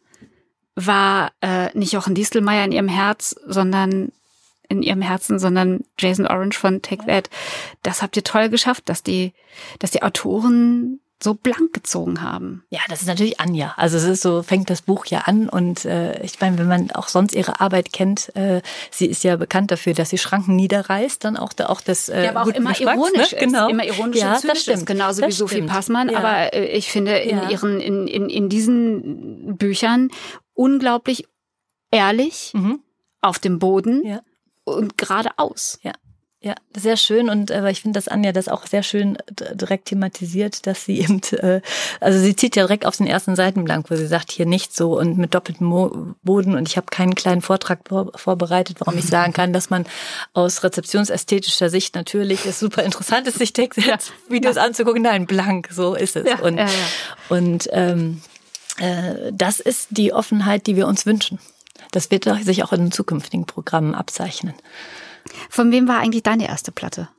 war 0.85 1.31
äh, 1.41 1.69
nicht 1.77 1.93
Jochen 1.93 2.15
Distelmeier 2.15 2.65
in 2.65 2.71
ihrem 2.71 2.87
Herz, 2.87 3.35
sondern 3.45 4.11
in 4.69 4.83
ihrem 4.83 5.01
Herzen, 5.01 5.37
sondern 5.37 5.81
Jason 5.99 6.25
Orange 6.27 6.57
von 6.57 6.81
Take 6.81 7.05
That. 7.05 7.29
Das 7.83 8.01
habt 8.01 8.15
ihr 8.15 8.23
toll 8.23 8.49
geschafft, 8.49 8.87
dass 8.87 9.03
die, 9.03 9.33
dass 9.79 9.91
die 9.91 10.01
Autoren 10.01 10.99
so 11.23 11.35
blank 11.35 11.73
gezogen 11.73 12.21
haben. 12.23 12.63
Ja, 12.71 12.79
das 12.89 13.01
ist 13.01 13.07
natürlich 13.07 13.39
Anja. 13.39 13.73
Also 13.77 13.97
es 13.97 14.05
ist 14.05 14.21
so, 14.23 14.41
fängt 14.41 14.71
das 14.71 14.81
Buch 14.81 15.05
ja 15.05 15.19
an 15.19 15.49
und 15.49 15.85
äh, 15.85 16.19
ich 16.23 16.39
meine, 16.41 16.57
wenn 16.57 16.67
man 16.67 16.89
auch 16.91 17.09
sonst 17.09 17.35
ihre 17.35 17.59
Arbeit 17.61 17.93
kennt, 17.93 18.35
äh, 18.35 18.61
sie 18.89 19.05
ist 19.05 19.23
ja 19.23 19.35
bekannt 19.35 19.69
dafür, 19.69 19.93
dass 19.93 20.09
sie 20.09 20.17
Schranken 20.17 20.55
niederreißt, 20.55 21.23
dann 21.23 21.37
auch, 21.37 21.53
da, 21.53 21.67
auch 21.67 21.81
das 21.81 22.09
äh, 22.09 22.23
Ja, 22.23 22.29
aber 22.31 22.41
auch 22.43 22.47
immer 22.47 22.71
Geschmacks, 22.71 22.97
ironisch 22.97 23.31
ne? 23.33 23.37
Genau. 23.39 23.69
Immer 23.69 23.85
ironisch 23.85 24.17
ja, 24.17 24.39
das 24.41 24.61
stimmt. 24.61 24.77
ist, 24.77 24.85
genauso 24.87 25.21
das 25.21 25.29
wie 25.29 25.33
Sophie 25.33 25.55
stimmt. 25.57 25.69
Passmann. 25.69 26.09
Ja. 26.09 26.17
Aber 26.17 26.53
äh, 26.55 26.65
ich 26.65 26.89
finde 26.91 27.15
in 27.19 27.37
Ja. 27.37 27.49
ihren, 27.49 27.79
in, 27.79 28.07
in, 28.07 28.29
in 28.29 28.49
diesen 28.49 29.57
Büchern 29.57 30.09
unglaublich 30.53 31.25
ehrlich, 31.91 32.51
Mhm. 32.53 32.79
auf 33.21 33.39
dem 33.39 33.59
Boden 33.59 34.05
Ja. 34.05 34.21
und 34.63 34.97
geradeaus. 34.97 35.79
Ja. 35.83 35.91
Ja, 36.43 36.55
sehr 36.75 36.97
schön 36.97 37.29
und 37.29 37.51
aber 37.51 37.69
ich 37.69 37.81
finde, 37.83 37.97
dass 37.99 38.07
Anja 38.07 38.31
das 38.31 38.47
auch 38.47 38.65
sehr 38.65 38.81
schön 38.81 39.15
direkt 39.53 39.85
thematisiert, 39.89 40.65
dass 40.65 40.85
sie 40.85 40.99
eben, 40.99 41.21
äh, 41.33 41.61
also 41.99 42.17
sie 42.17 42.35
zieht 42.35 42.55
ja 42.55 42.63
direkt 42.63 42.87
auf 42.87 42.97
den 42.97 43.05
ersten 43.05 43.35
Seitenblank, 43.35 43.91
wo 43.91 43.95
sie 43.95 44.07
sagt, 44.07 44.31
hier 44.31 44.47
nicht 44.47 44.75
so 44.75 44.97
und 44.97 45.19
mit 45.19 45.35
doppeltem 45.35 45.67
Mo 45.67 46.15
Boden 46.23 46.55
und 46.55 46.67
ich 46.67 46.77
habe 46.77 46.87
keinen 46.89 47.13
kleinen 47.13 47.43
Vortrag 47.43 47.81
vor 47.87 48.11
vorbereitet, 48.15 48.77
warum 48.79 48.97
ich 48.97 49.05
sagen 49.07 49.33
kann, 49.33 49.53
dass 49.53 49.69
man 49.69 49.85
aus 50.33 50.63
rezeptionsästhetischer 50.63 51.69
Sicht 51.69 51.93
natürlich 51.93 52.43
es 52.47 52.59
super 52.59 52.81
interessant 52.81 53.27
ist, 53.27 53.37
sich 53.37 53.53
Textvideos 53.53 54.55
ja. 54.55 54.63
anzugucken. 54.63 55.03
Nein, 55.03 55.27
blank, 55.27 55.69
so 55.71 55.93
ist 55.93 56.15
es. 56.15 56.27
Ja, 56.27 56.39
und 56.39 56.57
ja, 56.57 56.67
und 57.29 57.67
ähm, 57.71 58.19
äh, 58.23 58.30
das 59.31 59.59
ist 59.59 59.87
die 59.91 60.13
Offenheit, 60.13 60.67
die 60.67 60.75
wir 60.75 60.87
uns 60.87 61.05
wünschen. 61.05 61.39
Das 61.91 62.11
wird 62.11 62.25
sich 62.43 62.63
auch 62.63 62.73
in 62.73 62.85
den 62.85 62.91
zukünftigen 62.91 63.45
Programmen 63.45 63.95
abzeichnen. 63.95 64.53
Von 65.49 65.71
wem 65.71 65.87
war 65.87 65.99
eigentlich 65.99 66.23
deine 66.23 66.47
erste 66.47 66.71
Platte? 66.71 67.09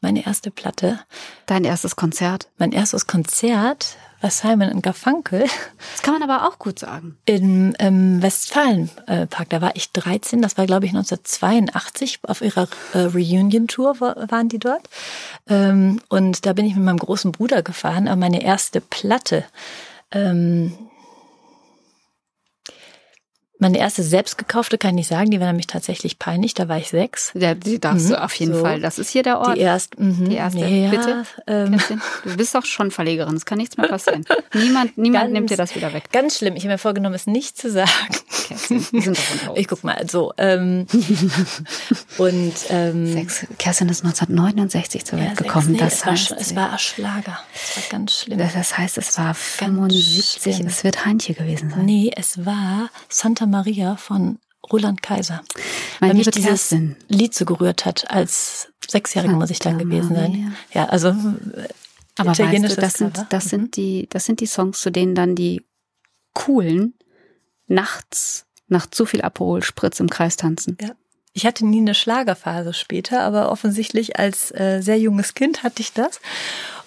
Meine 0.00 0.24
erste 0.24 0.50
Platte. 0.50 1.00
Dein 1.46 1.64
erstes 1.64 1.94
Konzert? 1.94 2.48
Mein 2.56 2.72
erstes 2.72 3.06
Konzert 3.06 3.96
war 4.20 4.30
Simon 4.30 4.82
Garfunkel. 4.82 5.44
Das 5.92 6.02
kann 6.02 6.18
man 6.18 6.22
aber 6.22 6.48
auch 6.48 6.58
gut 6.58 6.78
sagen. 6.78 7.16
Im, 7.26 7.74
im 7.78 8.22
Westfalenpark, 8.22 9.48
da 9.50 9.60
war 9.60 9.76
ich 9.76 9.92
13, 9.92 10.40
das 10.40 10.56
war 10.56 10.66
glaube 10.66 10.86
ich 10.86 10.92
1982, 10.92 12.20
auf 12.22 12.40
ihrer 12.40 12.68
äh, 12.94 12.98
Reunion-Tour 13.00 14.00
waren 14.00 14.48
die 14.48 14.58
dort. 14.58 14.88
Ähm, 15.48 16.00
und 16.08 16.46
da 16.46 16.52
bin 16.52 16.66
ich 16.66 16.74
mit 16.74 16.84
meinem 16.84 16.98
großen 16.98 17.32
Bruder 17.32 17.62
gefahren, 17.62 18.08
aber 18.08 18.20
meine 18.20 18.42
erste 18.42 18.80
Platte, 18.80 19.44
ähm, 20.12 20.72
meine 23.60 23.78
erste 23.78 24.02
selbst 24.02 24.38
gekaufte 24.38 24.78
kann 24.78 24.90
ich 24.90 24.96
nicht 24.96 25.08
sagen, 25.08 25.30
die 25.30 25.40
war 25.40 25.46
nämlich 25.46 25.66
tatsächlich 25.66 26.18
peinlich, 26.18 26.54
da 26.54 26.68
war 26.68 26.78
ich 26.78 26.88
sechs. 26.88 27.32
Ja, 27.34 27.54
die 27.54 27.78
darfst 27.78 28.06
mhm. 28.06 28.10
du 28.10 28.22
auf 28.22 28.34
jeden 28.34 28.54
so. 28.54 28.60
Fall. 28.60 28.80
Das 28.80 28.98
ist 28.98 29.10
hier 29.10 29.22
der 29.22 29.38
Ort. 29.38 29.56
Die, 29.56 29.60
erst, 29.60 29.98
mhm. 29.98 30.28
die 30.28 30.36
erste, 30.36 30.60
ja, 30.60 30.90
bitte. 30.90 31.24
Ähm. 31.46 31.78
Du 32.24 32.36
bist 32.36 32.54
doch 32.54 32.64
schon 32.64 32.90
Verlegerin, 32.90 33.36
es 33.36 33.44
kann 33.44 33.58
nichts 33.58 33.76
mehr 33.76 33.88
passieren. 33.88 34.24
niemand 34.54 34.96
niemand 34.96 35.24
ganz, 35.24 35.32
nimmt 35.32 35.50
dir 35.50 35.56
das 35.56 35.74
wieder 35.74 35.92
weg. 35.92 36.04
Ganz 36.12 36.38
schlimm, 36.38 36.56
ich 36.56 36.64
habe 36.64 36.74
mir 36.74 36.78
vorgenommen, 36.78 37.14
es 37.14 37.26
nicht 37.26 37.56
zu 37.56 37.70
sagen. 37.70 37.90
Kerstin, 38.48 38.86
wir 38.90 39.02
sind 39.02 39.18
doch 39.46 39.56
Ich 39.56 39.68
guck 39.68 39.84
mal, 39.84 40.08
so. 40.08 40.32
Ähm, 40.38 40.86
und 42.18 42.54
ähm, 42.70 43.12
Sechs. 43.12 43.46
Kerstin 43.58 43.88
ist 43.88 44.04
1969 44.04 45.04
zur 45.04 45.18
Welt 45.18 45.28
ja, 45.28 45.34
gekommen. 45.34 45.72
Nee, 45.72 45.78
das 45.78 45.94
es, 45.94 46.06
heißt, 46.06 46.30
war, 46.30 46.38
es 46.38 46.56
war 46.56 46.78
Schlager. 46.78 47.38
Es 47.54 47.76
war 47.76 47.84
ganz 47.90 48.20
schlimm. 48.20 48.38
Das 48.38 48.78
heißt, 48.78 48.98
es 48.98 49.18
war 49.18 49.34
75, 49.34 50.60
es 50.60 50.84
wird 50.84 51.04
Heintje 51.04 51.34
gewesen 51.34 51.70
sein. 51.70 51.84
Nee, 51.84 52.10
es 52.16 52.44
war 52.44 52.90
Santa 53.08 53.46
Maria 53.50 53.96
von 53.96 54.38
Roland 54.72 55.02
Kaiser. 55.02 55.42
Weil 56.00 56.14
mich 56.14 56.30
dieses 56.30 56.48
Kerstin. 56.48 56.96
Lied 57.08 57.34
so 57.34 57.44
gerührt 57.44 57.84
hat. 57.84 58.10
Als 58.10 58.68
Sechsjährige 58.86 59.34
muss 59.34 59.50
ich 59.50 59.58
dann 59.58 59.78
gewesen 59.78 60.14
sein. 60.14 60.56
Ja, 60.72 60.86
also 60.86 61.08
äh, 61.08 61.68
aber 62.16 62.38
weißt 62.38 62.64
du, 62.64 62.80
das 62.80 62.94
sind 62.94 63.26
das 63.30 63.44
sind 63.44 63.62
mhm. 63.62 63.70
die 63.72 64.06
das 64.10 64.24
sind 64.24 64.40
die 64.40 64.46
Songs, 64.46 64.80
zu 64.80 64.90
denen 64.90 65.14
dann 65.14 65.34
die 65.34 65.64
coolen 66.34 66.94
nachts 67.66 68.46
nach 68.68 68.86
zu 68.86 69.06
viel 69.06 69.22
Aperol 69.22 69.62
Spritz 69.62 70.00
im 70.00 70.10
Kreis 70.10 70.36
tanzen. 70.36 70.76
Ja. 70.80 70.90
Ich 71.32 71.46
hatte 71.46 71.64
nie 71.64 71.78
eine 71.78 71.94
Schlagerphase 71.94 72.74
später, 72.74 73.20
aber 73.20 73.52
offensichtlich 73.52 74.18
als 74.18 74.50
äh, 74.52 74.80
sehr 74.82 74.98
junges 74.98 75.34
Kind 75.34 75.62
hatte 75.62 75.80
ich 75.80 75.92
das. 75.92 76.20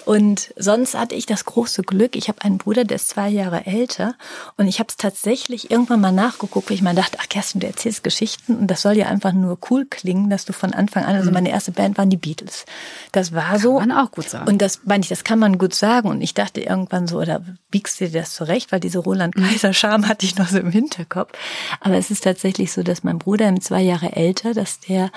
Und 0.06 0.54
sonst 0.58 0.96
hatte 0.96 1.16
ich 1.16 1.26
das 1.26 1.46
große 1.46 1.84
Glück, 1.84 2.16
ich 2.16 2.28
habe 2.28 2.42
einen 2.44 2.58
Bruder, 2.58 2.84
der 2.84 2.96
ist 2.96 3.10
zwei 3.10 3.30
Jahre 3.30 3.66
älter 3.66 4.16
und 4.58 4.68
ich 4.68 4.80
habe 4.80 4.90
es 4.90 4.98
tatsächlich 4.98 5.72
irgendwann 5.72 6.02
mal 6.02 6.12
nachgeguckt, 6.12 6.70
weil 6.70 6.76
ich 6.76 6.82
mal 6.82 6.96
dachte, 6.96 7.18
ach 7.22 7.30
Kerstin, 7.30 7.62
du 7.62 7.68
erzählst 7.68 8.04
Geschichten 8.04 8.56
und 8.56 8.68
das 8.68 8.82
soll 8.82 8.98
ja 8.98 9.08
einfach 9.08 9.32
nur 9.34 9.58
cool 9.70 9.86
klingen, 9.86 10.30
dass 10.30 10.46
du 10.46 10.54
von 10.54 10.74
Anfang 10.74 11.06
an, 11.06 11.16
also 11.16 11.30
mhm. 11.30 11.36
meine 11.36 11.50
erste 11.50 11.72
Band 11.72 11.98
waren 11.98 12.10
die 12.10 12.18
Beatles. 12.18 12.66
Das 13.12 13.34
war 13.34 13.52
kann 13.52 13.60
so. 13.60 13.78
Kann 13.78 13.90
man 13.90 14.06
auch 14.06 14.12
gut 14.12 14.30
sagen. 14.30 14.48
Und 14.48 14.62
das 14.62 14.82
meine 14.86 15.04
ich, 15.04 15.10
das 15.10 15.24
kann 15.24 15.40
man 15.40 15.58
gut 15.58 15.74
sagen 15.74 16.10
und 16.10 16.22
ich 16.22 16.34
dachte 16.34 16.62
irgendwann 16.62 17.08
so, 17.08 17.20
oder 17.20 17.44
biegst 17.72 18.00
du 18.00 18.06
dir 18.06 18.22
das 18.22 18.34
zurecht, 18.34 18.72
weil 18.72 18.80
diese 18.80 19.00
Roland 19.00 19.38
mhm. 19.38 19.44
Kaiser 19.44 19.74
Charme 19.74 20.08
hatte 20.08 20.26
ich 20.26 20.38
noch 20.38 20.48
so 20.48 20.60
im 20.60 20.72
Hinterkopf. 20.72 21.32
Aber 21.80 21.96
es 21.96 22.12
ist 22.12 22.24
tatsächlich 22.24 22.72
so, 22.72 22.84
dass 22.84 23.04
mein 23.04 23.20
Bruder 23.20 23.48
im 23.48 23.62
zwei 23.62 23.82
Jahre 23.82 24.16
älter, 24.16 24.54
dass 24.54 24.80
der 24.80 25.12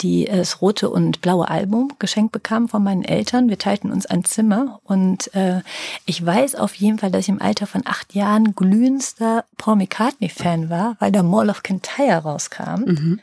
die 0.00 0.26
das 0.26 0.60
rote 0.60 0.90
und 0.90 1.20
blaue 1.20 1.48
Album 1.48 1.92
geschenkt 1.98 2.32
bekam 2.32 2.68
von 2.68 2.82
meinen 2.82 3.04
Eltern. 3.04 3.48
Wir 3.48 3.58
teilten 3.58 3.90
uns 3.90 4.06
ein 4.06 4.24
Zimmer 4.24 4.80
und 4.84 5.34
äh, 5.34 5.62
ich 6.06 6.24
weiß 6.24 6.54
auf 6.54 6.74
jeden 6.74 6.98
Fall, 6.98 7.10
dass 7.10 7.22
ich 7.22 7.28
im 7.28 7.42
Alter 7.42 7.66
von 7.66 7.82
acht 7.84 8.14
Jahren 8.14 8.54
glühendster 8.54 9.44
Paul 9.56 9.76
McCartney-Fan 9.76 10.70
war, 10.70 10.96
weil 11.00 11.12
der 11.12 11.22
Mall 11.22 11.50
of 11.50 11.62
Kintyre 11.62 12.22
rauskam. 12.22 12.84
Mhm. 12.84 13.20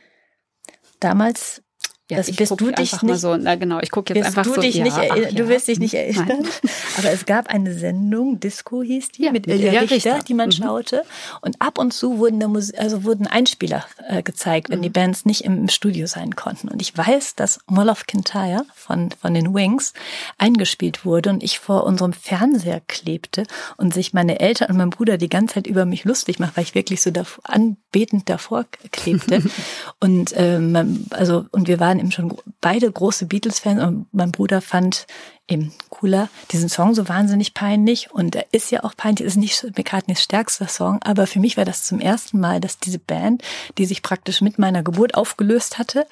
Damals 1.00 1.62
ja, 2.10 2.18
das 2.18 2.32
bist 2.32 2.62
du 2.62 2.70
dich 2.70 3.02
nicht 3.02 3.20
so, 3.20 3.36
na 3.36 3.56
genau, 3.56 3.80
ich 3.82 3.90
gucke 3.90 4.14
jetzt 4.14 4.28
einfach 4.28 4.44
du 4.44 4.54
so. 4.54 4.62
Dich 4.62 4.76
nicht 4.80 4.96
ach, 4.96 5.16
ja. 5.16 5.32
Du 5.32 5.48
wirst 5.48 5.68
dich 5.68 5.80
nicht 5.80 5.96
erinnern. 5.96 6.28
Nein. 6.28 6.72
Aber 7.00 7.10
es 7.10 7.26
gab 7.26 7.48
eine 7.48 7.74
Sendung, 7.74 8.40
Disco 8.40 8.84
hieß 8.84 9.10
die, 9.10 9.24
ja, 9.24 9.32
mit 9.32 9.48
Ilja 9.48 9.72
Richter, 9.72 9.96
Richter, 9.96 10.20
die 10.20 10.36
man 10.36 10.50
mhm. 10.50 10.52
schaute. 10.52 11.04
Und 11.42 11.60
ab 11.60 11.80
und 11.80 11.94
zu 11.94 12.20
wurden 12.20 12.40
da 12.40 12.48
Musik, 12.48 12.78
also 12.78 13.06
wurden 13.06 13.26
Einspieler 13.26 13.84
äh, 14.08 14.24
gezeigt, 14.24 14.70
wenn 14.70 14.80
mhm. 14.80 14.84
die 14.84 14.90
Bands 14.90 15.26
nicht 15.26 15.46
im, 15.46 15.58
im, 15.58 15.70
Studio 15.70 16.08
sein 16.08 16.36
konnten. 16.36 16.70
Und 16.70 16.82
ich 16.82 16.96
weiß, 16.96 17.36
dass 17.36 17.60
Mall 17.68 17.90
of 17.90 18.06
Kintyre 18.06 18.66
von, 18.74 19.12
von 19.12 19.34
den 19.34 19.54
Wings 19.54 19.94
eingespielt 20.38 21.06
wurde 21.06 21.30
und 21.30 21.44
ich 21.44 21.60
vor 21.60 21.86
unserem 21.86 22.14
Fernseher 22.14 22.82
klebte 22.88 23.44
und 23.78 23.94
sich 23.94 24.14
meine 24.14 24.40
Eltern 24.40 24.70
und 24.70 24.78
mein 24.78 24.90
Bruder 24.90 25.18
die 25.18 25.30
ganze 25.30 25.56
Zeit 25.56 25.68
über 25.68 25.86
mich 25.86 26.04
lustig 26.04 26.40
machen, 26.40 26.52
weil 26.56 26.64
ich 26.64 26.76
wirklich 26.76 27.02
so 27.02 27.12
davor, 27.12 27.44
anbetend 27.46 28.30
davor 28.30 28.66
klebte. 28.92 29.44
und 30.00 30.34
ähm, 30.36 31.06
also 31.10 31.46
und 31.52 31.68
wir 31.68 31.80
waren 31.80 32.00
eben 32.00 32.12
schon 32.12 32.36
beide 32.62 32.92
große 32.92 33.26
Beatles-Fans 33.26 33.84
und 33.84 34.08
mein 34.12 34.32
Bruder 34.32 34.62
fand 34.62 35.08
eben 35.48 35.74
cooler 35.90 36.30
diesen 36.52 36.70
Song 36.70 36.96
so 36.96 37.08
wahnsinnig 37.08 37.54
peinlich 37.54 38.12
und 38.12 38.36
er 38.36 38.46
ist 38.52 38.72
ja 38.72 38.84
auch 38.84 38.96
peinlich, 38.96 39.26
ist 39.26 39.38
nicht 39.38 39.64
McCartneys 39.78 40.22
stärkster 40.22 40.68
Song, 40.68 41.00
aber 41.04 41.28
für 41.28 41.40
mich 41.40 41.58
war 41.58 41.66
das 41.66 41.84
zum 41.84 42.00
ersten 42.00 42.40
Mal, 42.40 42.60
dass 42.60 42.80
diese 42.80 43.00
Band, 43.00 43.44
die 43.78 43.86
sich 43.86 44.02
praktisch 44.02 44.42
mit 44.42 44.58
meiner 44.58 44.82
Geburt 44.82 45.16
aufgelöst 45.16 45.78
hatte, 45.78 46.08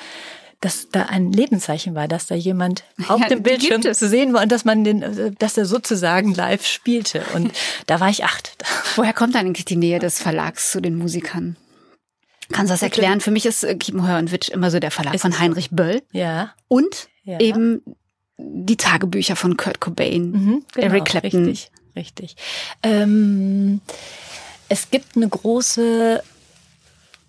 dass 0.63 0.88
da 0.90 1.04
ein 1.04 1.32
Lebenszeichen 1.32 1.94
war, 1.94 2.08
dass 2.08 2.28
da 2.28 2.36
jemand 2.36 2.86
auf 3.08 3.20
ja, 3.20 3.28
dem 3.28 3.44
Bildschirm 3.44 3.82
zu 3.82 4.08
sehen 4.08 4.34
war 4.34 4.44
und 4.44 4.52
dass 4.52 4.66
man 4.66 4.84
den, 4.84 5.36
dass 5.38 5.58
er 5.58 5.66
sozusagen 5.66 6.34
live 6.34 6.66
spielte. 6.66 7.24
Und 7.34 7.52
da 7.88 8.00
war 8.00 8.10
ich 8.10 8.24
acht. 8.24 8.56
Woher 8.96 9.13
kommt 9.13 9.36
eigentlich 9.36 9.66
die 9.66 9.75
Nähe 9.75 10.00
des 10.00 10.20
Verlags 10.20 10.72
zu 10.72 10.82
den 10.82 10.96
Musikern? 10.96 11.58
Kannst 12.52 12.70
du 12.70 12.74
das 12.74 12.82
erklären? 12.82 13.20
Für 13.20 13.32
mich 13.32 13.46
ist 13.46 13.63
äh, 13.63 13.75
Kiepenheuer 13.75 14.20
und 14.20 14.32
Witsch 14.32 14.50
immer 14.50 14.72
so 14.72 14.80
der 14.80 14.92
Verlag 14.92 15.16
ist 15.16 15.22
von 15.22 15.40
Heinrich 15.40 15.72
Böll. 15.72 16.02
Ja. 16.12 16.54
Und 16.68 17.10
ja. 17.24 17.40
eben 17.40 17.82
die 18.38 18.78
Tagebücher 18.78 19.36
von 19.36 19.58
Kurt 19.58 19.80
Cobain, 19.80 20.32
mhm, 20.32 20.66
genau, 20.74 20.88
Eric 20.88 21.06
Clapton. 21.06 21.46
Richtig, 21.46 21.72
richtig. 21.96 22.36
Ähm, 22.82 23.82
es 24.70 24.90
gibt 24.90 25.16
eine 25.16 25.28
große 25.28 26.24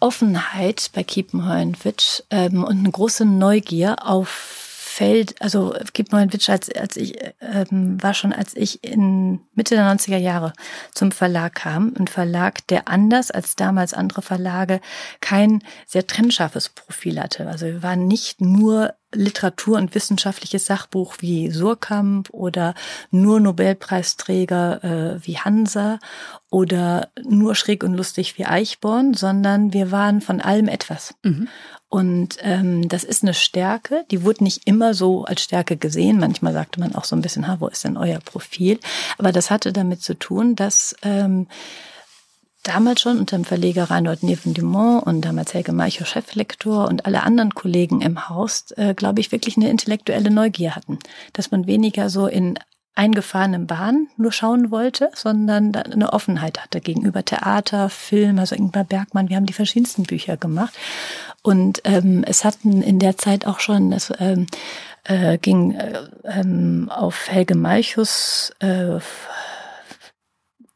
Offenheit 0.01 0.91
bei 0.95 1.03
Kiepenheuer 1.03 1.63
und 1.63 1.85
Witsch 1.85 2.23
ähm, 2.31 2.65
und 2.65 2.79
eine 2.79 2.91
große 2.91 3.25
Neugier 3.25 3.97
auf 4.07 4.65
Feld, 4.95 5.43
also 5.43 5.75
gibt 5.93 6.13
mal 6.13 6.19
einen 6.19 6.33
Witsch, 6.33 6.49
als, 6.49 6.71
als 6.71 6.97
ich 6.97 7.17
ähm, 7.41 8.01
war 8.01 8.15
schon, 8.15 8.33
als 8.33 8.55
ich 8.55 8.85
in 8.85 9.41
Mitte 9.55 9.75
der 9.75 9.93
90er 9.93 10.19
Jahre 10.19 10.53
zum 10.93 11.11
Verlag 11.11 11.57
kam. 11.57 11.93
Ein 11.99 12.07
Verlag, 12.07 12.65
der 12.69 12.87
anders 12.87 13.33
als 13.33 13.57
damals 13.57 13.93
andere 13.93 14.23
Verlage 14.23 14.81
kein 15.21 15.65
sehr 15.85 16.07
trennscharfes 16.07 16.69
Profil 16.69 17.21
hatte. 17.21 17.49
Also 17.49 17.67
wir 17.67 17.83
waren 17.83 18.07
nicht 18.07 18.41
nur 18.41 18.95
Literatur- 19.15 19.79
und 19.79 19.95
wissenschaftliches 19.95 20.67
Sachbuch 20.67 21.17
wie 21.21 21.51
Surkamp 21.51 22.29
oder 22.31 22.75
nur 23.11 23.41
Nobelpreisträger 23.41 24.85
äh, 24.85 25.27
wie 25.27 25.39
Hansa 25.39 25.99
oder 26.51 27.09
nur 27.23 27.55
schräg 27.55 27.83
und 27.83 27.95
lustig 27.95 28.39
wie 28.39 28.47
Eichborn, 28.47 29.15
sondern 29.15 29.73
wir 29.73 29.91
waren 29.91 30.21
von 30.21 30.41
allem 30.41 30.69
etwas. 30.69 31.15
Mhm. 31.23 31.49
Und 31.89 32.39
ähm, 32.41 32.89
das 32.89 33.05
ist 33.05 33.23
eine 33.23 33.35
Stärke, 33.35 34.05
die 34.11 34.25
wurde 34.25 34.43
nicht 34.43 34.67
immer 34.67 34.95
so 34.95 35.25
als 35.27 35.43
Stärke 35.43 35.77
gesehen. 35.77 36.19
Manchmal 36.19 36.53
sagte 36.53 36.81
man 36.81 36.95
auch 36.97 37.05
so 37.05 37.15
ein 37.15 37.23
bisschen, 37.23 37.47
ha, 37.47 37.59
wo 37.61 37.69
ist 37.69 37.85
denn 37.85 37.97
euer 37.97 38.19
Profil? 38.19 38.81
Aber 39.17 39.31
das 39.31 39.51
hatte 39.51 39.73
damit 39.73 40.03
zu 40.03 40.19
tun, 40.19 40.57
dass 40.57 40.97
ähm, 41.03 41.47
damals 42.65 43.01
schon 43.01 43.19
unter 43.19 43.37
dem 43.37 43.45
Verleger 43.45 43.85
Reinhold 43.85 44.23
Neven-Dumont 44.23 45.07
und 45.07 45.21
damals 45.23 45.55
Helge 45.55 45.73
Meicher 45.73 46.05
Cheflektor 46.05 46.89
und 46.89 47.07
alle 47.07 47.23
anderen 47.23 47.55
Kollegen 47.55 48.01
im 48.01 48.29
Haus, 48.29 48.73
äh, 48.73 48.95
glaube 48.95 49.21
ich, 49.21 49.31
wirklich 49.31 49.57
eine 49.57 49.71
intellektuelle 49.71 50.31
Neugier 50.31 50.75
hatten. 50.75 50.99
Dass 51.33 51.51
man 51.51 51.67
weniger 51.67 52.11
so 52.11 52.27
in 52.27 52.59
eingefahrenen 52.97 53.67
Bahn 53.67 54.09
nur 54.17 54.33
schauen 54.33 54.71
wollte, 54.71 55.11
sondern 55.15 55.75
eine 55.75 56.13
Offenheit 56.13 56.63
hatte 56.63 56.81
gegenüber 56.81 57.25
Theater, 57.25 57.89
Film, 57.89 58.39
also 58.39 58.55
Ingmar 58.55 58.85
Bergmann, 58.85 59.29
wir 59.29 59.37
haben 59.37 59.47
die 59.47 59.53
verschiedensten 59.53 60.05
Bücher 60.05 60.37
gemacht. 60.37 60.75
Und 61.43 61.83
ähm, 61.85 62.25
es 62.27 62.45
hatten 62.45 62.83
in 62.83 63.01
der 63.01 63.19
Zeit 63.19 63.47
auch 63.47 63.59
schon, 63.59 63.93
es 63.93 64.13
ähm, 64.19 64.47
äh, 65.03 65.39
ging 65.39 65.73
äh, 65.73 65.99
ähm, 66.25 66.89
auf 66.89 67.29
Helge 67.29 67.57
Malchus 67.57 68.53
äh, 68.61 69.01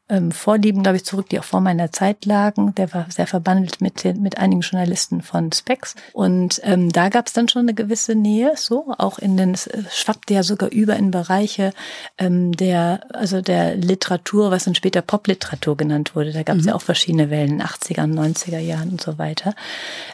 ähm, 0.09 0.31
Vorlieben, 0.31 0.83
glaube 0.83 0.97
ich, 0.97 1.05
zurück, 1.05 1.29
die 1.29 1.39
auch 1.39 1.43
vor 1.43 1.61
meiner 1.61 1.91
Zeit 1.91 2.25
lagen. 2.25 2.73
Der 2.75 2.93
war 2.93 3.05
sehr 3.09 3.27
verbandelt 3.27 3.79
mit, 3.79 4.03
den, 4.03 4.21
mit 4.21 4.37
einigen 4.37 4.61
Journalisten 4.61 5.21
von 5.21 5.51
Specs. 5.51 5.95
Und 6.13 6.59
ähm, 6.63 6.91
da 6.91 7.09
gab 7.09 7.27
es 7.27 7.33
dann 7.33 7.47
schon 7.47 7.63
eine 7.63 7.73
gewisse 7.73 8.15
Nähe, 8.15 8.53
so 8.55 8.93
auch 8.97 9.19
in 9.19 9.37
den, 9.37 9.53
es 9.53 9.69
schwappte 9.91 10.33
ja 10.33 10.43
sogar 10.43 10.71
über 10.71 10.95
in 10.95 11.11
Bereiche 11.11 11.73
ähm, 12.17 12.51
der, 12.53 13.01
also 13.13 13.41
der 13.41 13.75
Literatur, 13.75 14.51
was 14.51 14.63
dann 14.63 14.75
später 14.75 15.01
Popliteratur 15.01 15.77
genannt 15.77 16.15
wurde. 16.15 16.33
Da 16.33 16.43
gab 16.43 16.57
es 16.57 16.63
mhm. 16.63 16.69
ja 16.69 16.75
auch 16.75 16.81
verschiedene 16.81 17.29
Wellen, 17.29 17.61
80er, 17.61 18.05
90er 18.05 18.59
Jahren 18.59 18.89
und 18.89 19.01
so 19.01 19.17
weiter. 19.19 19.53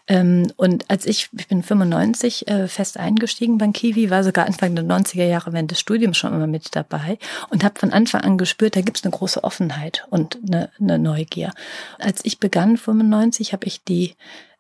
Ähm, 0.08 0.52
und 0.58 0.90
als 0.90 1.06
ich, 1.06 1.30
ich 1.38 1.48
bin 1.48 1.64
95 1.64 2.48
äh, 2.48 2.68
fest 2.68 3.00
eingestiegen 3.00 3.58
beim 3.58 3.72
Kiwi, 3.72 4.10
war 4.10 4.24
sogar 4.24 4.46
Anfang 4.46 4.76
der 4.76 4.84
90er 4.84 5.26
Jahre 5.26 5.54
während 5.54 5.72
des 5.72 5.80
Studiums 5.80 6.18
schon 6.18 6.34
immer 6.34 6.48
mit 6.48 6.76
dabei 6.76 7.18
und 7.50 7.64
habe 7.64 7.80
von 7.80 7.92
Anfang 7.92 8.22
an 8.22 8.38
gespürt, 8.38 8.76
da 8.76 8.82
gibt 8.82 8.98
es 8.98 9.04
eine 9.04 9.12
große 9.12 9.44
Offenheit 9.44 9.85
und 10.10 10.40
eine, 10.48 10.70
eine 10.80 11.00
Neugier. 11.00 11.52
Als 12.00 12.24
ich 12.24 12.40
begann, 12.40 12.78
95, 12.78 13.54
habe 13.54 13.66
ich 13.66 13.84
die 13.84 14.16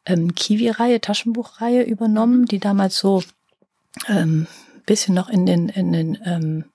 ähm, 0.05 0.35
Kiwi-Reihe, 0.35 1.01
Taschenbuchreihe 1.01 1.83
übernommen, 1.83 2.45
die 2.45 2.59
damals 2.59 2.97
so 2.97 3.23
ähm, 4.07 4.47
bisschen 4.85 5.15
noch 5.15 5.29
in 5.29 5.45
den, 5.45 5.69
in 5.69 5.93
den 5.93 6.17
ähm, 6.25 6.65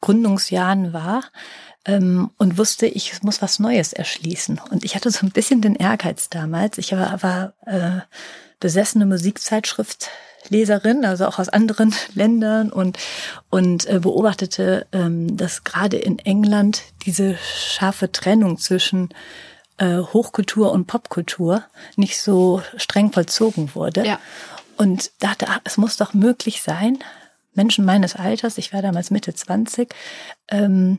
Gründungsjahren 0.00 0.92
war 0.92 1.24
ähm, 1.84 2.30
und 2.38 2.58
wusste, 2.58 2.86
ich 2.86 3.22
muss 3.22 3.42
was 3.42 3.58
Neues 3.58 3.92
erschließen. 3.92 4.60
Und 4.70 4.84
ich 4.84 4.94
hatte 4.94 5.10
so 5.10 5.26
ein 5.26 5.32
bisschen 5.32 5.60
den 5.60 5.74
Ehrgeiz 5.74 6.28
damals. 6.30 6.78
Ich 6.78 6.92
war, 6.92 7.22
war 7.22 7.54
äh, 7.66 8.00
besessene 8.58 9.06
Musikzeitschriftleserin, 10.40 11.04
also 11.04 11.26
auch 11.26 11.38
aus 11.38 11.48
anderen 11.48 11.94
Ländern 12.14 12.70
und, 12.70 12.98
und 13.50 13.86
äh, 13.86 13.98
beobachtete, 14.00 14.86
ähm, 14.92 15.36
dass 15.36 15.64
gerade 15.64 15.96
in 15.96 16.18
England 16.18 16.82
diese 17.04 17.36
scharfe 17.36 18.10
Trennung 18.12 18.58
zwischen 18.58 19.10
äh, 19.78 19.98
Hochkultur 19.98 20.72
und 20.72 20.86
Popkultur 20.86 21.64
nicht 21.96 22.20
so 22.20 22.62
streng 22.76 23.12
vollzogen 23.12 23.74
wurde. 23.74 24.06
Ja. 24.06 24.18
Und 24.76 25.10
dachte, 25.18 25.46
ach, 25.48 25.60
es 25.64 25.76
muss 25.76 25.98
doch 25.98 26.14
möglich 26.14 26.62
sein, 26.62 26.98
Menschen 27.52 27.84
meines 27.84 28.16
Alters, 28.16 28.56
ich 28.56 28.72
war 28.72 28.80
damals 28.80 29.10
Mitte 29.10 29.34
20, 29.34 29.94
ähm, 30.48 30.98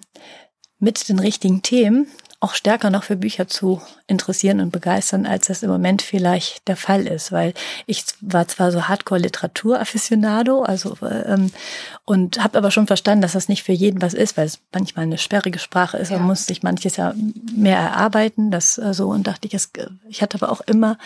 mit 0.78 1.08
den 1.10 1.18
richtigen 1.18 1.64
Themen 1.64 2.08
auch 2.42 2.56
stärker 2.56 2.90
noch 2.90 3.04
für 3.04 3.16
Bücher 3.16 3.48
zu 3.48 3.82
interessieren 4.08 4.62
und 4.62 4.72
begeistern, 4.72 5.28
als 5.28 5.48
das 5.48 5.62
im 5.62 5.70
Moment 5.70 6.02
vielleicht 6.02 6.68
der 6.68 6.76
Fall 6.76 7.06
ist, 7.06 7.32
weil 7.32 7.54
ich 7.86 8.04
war 8.20 8.48
zwar 8.48 8.72
so 8.72 8.88
Hardcore-Literatur-Afficionado, 8.88 10.64
also 10.64 10.98
ähm, 11.04 11.52
und 12.04 12.44
habe 12.44 12.58
aber 12.58 12.72
schon 12.72 12.88
verstanden, 12.88 13.22
dass 13.22 13.34
das 13.34 13.48
nicht 13.48 13.62
für 13.62 13.74
jeden 13.74 14.02
was 14.02 14.16
ist, 14.16 14.38
weil 14.38 14.48
es 14.48 14.60
manchmal 14.74 15.04
eine 15.04 15.20
sperrige 15.20 15.60
Sprache 15.60 15.98
ist. 15.98 16.10
Ja. 16.10 16.18
Man 16.18 16.28
muss 16.28 16.48
sich 16.48 16.64
manches 16.64 16.98
ja 16.98 17.14
mehr 17.56 17.78
erarbeiten, 17.78 18.50
das 18.50 18.80
äh, 18.80 18.96
so 18.96 19.10
und 19.10 19.28
dachte 19.28 19.48
ich, 19.48 19.54
es, 19.54 19.70
ich 20.10 20.24
hatte 20.24 20.42
aber 20.42 20.52
auch 20.52 20.62
immer 20.62 20.98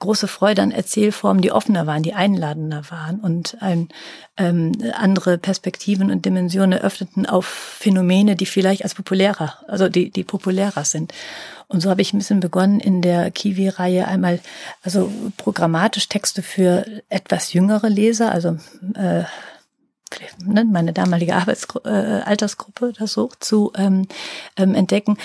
große 0.00 0.28
Freude 0.28 0.60
an 0.60 0.70
Erzählformen, 0.70 1.40
die 1.40 1.50
offener 1.50 1.86
waren, 1.86 2.02
die 2.02 2.12
einladender 2.12 2.82
waren 2.90 3.20
und 3.20 3.56
ein, 3.60 3.88
ähm, 4.36 4.72
andere 4.94 5.38
Perspektiven 5.38 6.10
und 6.10 6.24
Dimensionen 6.24 6.72
eröffneten 6.72 7.26
auf 7.26 7.46
Phänomene, 7.46 8.36
die 8.36 8.46
vielleicht 8.46 8.82
als 8.82 8.94
populärer, 8.94 9.58
also 9.68 9.88
die 9.88 10.10
die 10.10 10.24
populärer 10.24 10.84
sind. 10.84 11.12
Und 11.68 11.80
so 11.80 11.90
habe 11.90 12.02
ich 12.02 12.12
ein 12.12 12.18
bisschen 12.18 12.40
begonnen 12.40 12.80
in 12.80 13.00
der 13.00 13.30
Kiwi-Reihe 13.30 14.06
einmal, 14.06 14.40
also 14.82 15.10
programmatisch 15.36 16.08
Texte 16.08 16.42
für 16.42 16.84
etwas 17.08 17.52
jüngere 17.52 17.88
Leser, 17.88 18.32
also 18.32 18.58
äh, 18.94 19.24
ne, 20.44 20.64
meine 20.64 20.92
damalige 20.92 21.34
Arbeitsgru 21.34 21.80
äh, 21.84 22.22
Altersgruppe 22.24 22.92
das 22.98 23.12
so 23.12 23.30
zu 23.40 23.72
ähm, 23.76 24.06
ähm, 24.56 24.74
entdecken. 24.74 25.18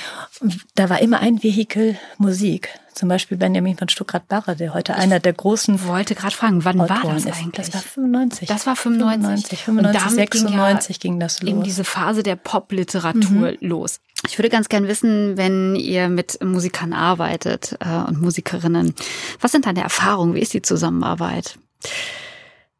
Da 0.75 0.89
war 0.89 1.01
immer 1.01 1.19
ein 1.19 1.43
Vehikel 1.43 1.97
Musik. 2.17 2.69
Zum 2.93 3.07
Beispiel 3.07 3.37
Benjamin 3.37 3.77
von 3.77 3.87
Stuckrad-Barre, 3.87 4.57
der 4.57 4.73
heute 4.73 4.91
ich 4.91 4.97
einer 4.97 5.21
der 5.21 5.31
großen. 5.31 5.87
wollte 5.87 6.15
gerade 6.15 6.35
fragen, 6.35 6.65
wann 6.65 6.81
Autoren 6.81 7.03
war 7.03 7.13
das 7.13 7.25
eigentlich? 7.27 7.69
Das 7.69 7.73
war 7.73 7.81
95. 7.81 8.47
Das 8.49 8.67
war 8.67 8.75
95. 8.75 9.63
95, 9.63 9.63
95 9.63 10.11
96 10.15 10.99
ging, 10.99 11.13
ja 11.13 11.13
ging 11.13 11.19
das 11.19 11.41
los. 11.41 11.49
Eben 11.49 11.63
diese 11.63 11.83
Phase 11.85 12.23
der 12.23 12.35
Popliteratur 12.35 13.51
mhm. 13.51 13.57
los. 13.61 14.01
Ich 14.27 14.37
würde 14.37 14.49
ganz 14.49 14.67
gern 14.67 14.87
wissen, 14.87 15.37
wenn 15.37 15.75
ihr 15.75 16.09
mit 16.09 16.43
Musikern 16.43 16.91
arbeitet 16.91 17.77
äh, 17.79 18.07
und 18.07 18.21
Musikerinnen, 18.21 18.93
was 19.39 19.51
sind 19.51 19.65
deine 19.65 19.81
Erfahrungen? 19.81 20.35
Wie 20.35 20.41
ist 20.41 20.53
die 20.53 20.61
Zusammenarbeit? 20.61 21.57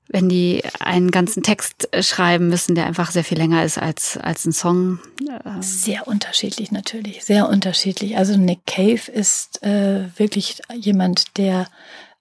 Wenn 0.09 0.27
die 0.27 0.63
einen 0.79 1.11
ganzen 1.11 1.43
Text 1.43 1.87
äh, 1.93 2.03
schreiben 2.03 2.49
müssen, 2.49 2.75
der 2.75 2.87
einfach 2.87 3.11
sehr 3.11 3.23
viel 3.23 3.37
länger 3.37 3.63
ist 3.63 3.77
als, 3.77 4.17
als 4.17 4.45
ein 4.45 4.51
Song. 4.51 4.99
Ähm. 5.21 5.61
Sehr 5.61 6.07
unterschiedlich 6.07 6.71
natürlich, 6.71 7.23
sehr 7.23 7.47
unterschiedlich. 7.47 8.17
Also 8.17 8.35
Nick 8.35 8.65
Cave 8.65 9.11
ist 9.11 9.63
äh, 9.63 10.05
wirklich 10.17 10.61
jemand, 10.73 11.37
der 11.37 11.67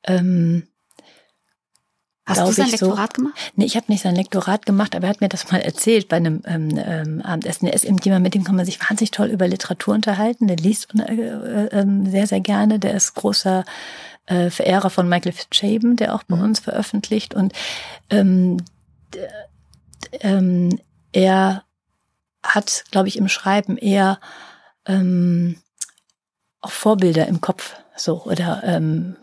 ähm, 0.05 0.65
Hast 2.29 2.47
du 2.47 2.53
sein 2.53 2.71
Lektorat 2.71 3.17
so, 3.17 3.23
gemacht? 3.23 3.53
Nee, 3.57 3.65
ich 3.65 3.77
habe 3.77 3.87
nicht 3.89 4.03
sein 4.03 4.15
Lektorat 4.15 4.67
gemacht, 4.67 4.95
aber 4.95 5.07
er 5.07 5.11
hat 5.11 5.23
mir 5.23 5.31
das 5.31 5.51
mal 5.51 5.63
erzählt 5.63 6.09
bei 6.09 6.17
einem 6.17 6.43
ähm, 6.45 6.69
ähm, 6.77 7.23
Abendessen. 7.23 7.67
Er 7.67 7.73
ist 7.73 7.87
eben 7.87 7.97
jemand, 8.05 8.23
mit 8.23 8.35
dem 8.35 8.45
kann 8.45 8.55
man 8.55 8.67
sich 8.67 8.79
wahnsinnig 8.81 9.13
toll 9.13 9.29
über 9.29 9.49
Literatur 9.49 9.95
unterhalten. 9.95 10.47
Der 10.47 10.59
liest 10.59 10.89
äh, 10.95 11.15
äh, 11.15 11.69
ähm, 11.73 12.11
sehr, 12.11 12.27
sehr 12.27 12.41
gerne. 12.41 12.79
Der 12.79 12.93
ist 12.93 13.15
großer 13.15 13.65
äh, 14.29 14.51
Verehrer 14.51 14.91
von 14.91 15.09
Michael 15.09 15.33
Fitzchaben, 15.33 15.97
der 15.97 16.15
auch 16.15 16.23
bei 16.23 16.37
mhm. 16.37 16.43
uns 16.43 16.61
veröffentlicht. 16.61 17.35
Und 17.35 17.53
ähm, 18.11 18.59
ähm, 20.21 20.81
er 21.13 21.65
hat, 22.43 22.85
glaube 22.91 23.09
ich, 23.09 23.17
im 23.17 23.29
Schreiben 23.29 23.77
eher 23.77 24.21
ähm, 24.87 25.57
auch 26.61 26.71
Vorbilder 26.71 27.27
im 27.27 27.41
Kopf, 27.41 27.75
so 27.97 28.23
oder 28.25 28.63
ähm, 28.65 29.17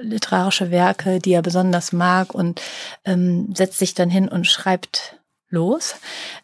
literarische 0.00 0.70
Werke, 0.70 1.18
die 1.18 1.32
er 1.32 1.42
besonders 1.42 1.92
mag 1.92 2.34
und 2.34 2.60
ähm, 3.04 3.54
setzt 3.54 3.78
sich 3.78 3.94
dann 3.94 4.10
hin 4.10 4.28
und 4.28 4.46
schreibt 4.46 5.18
los. 5.48 5.96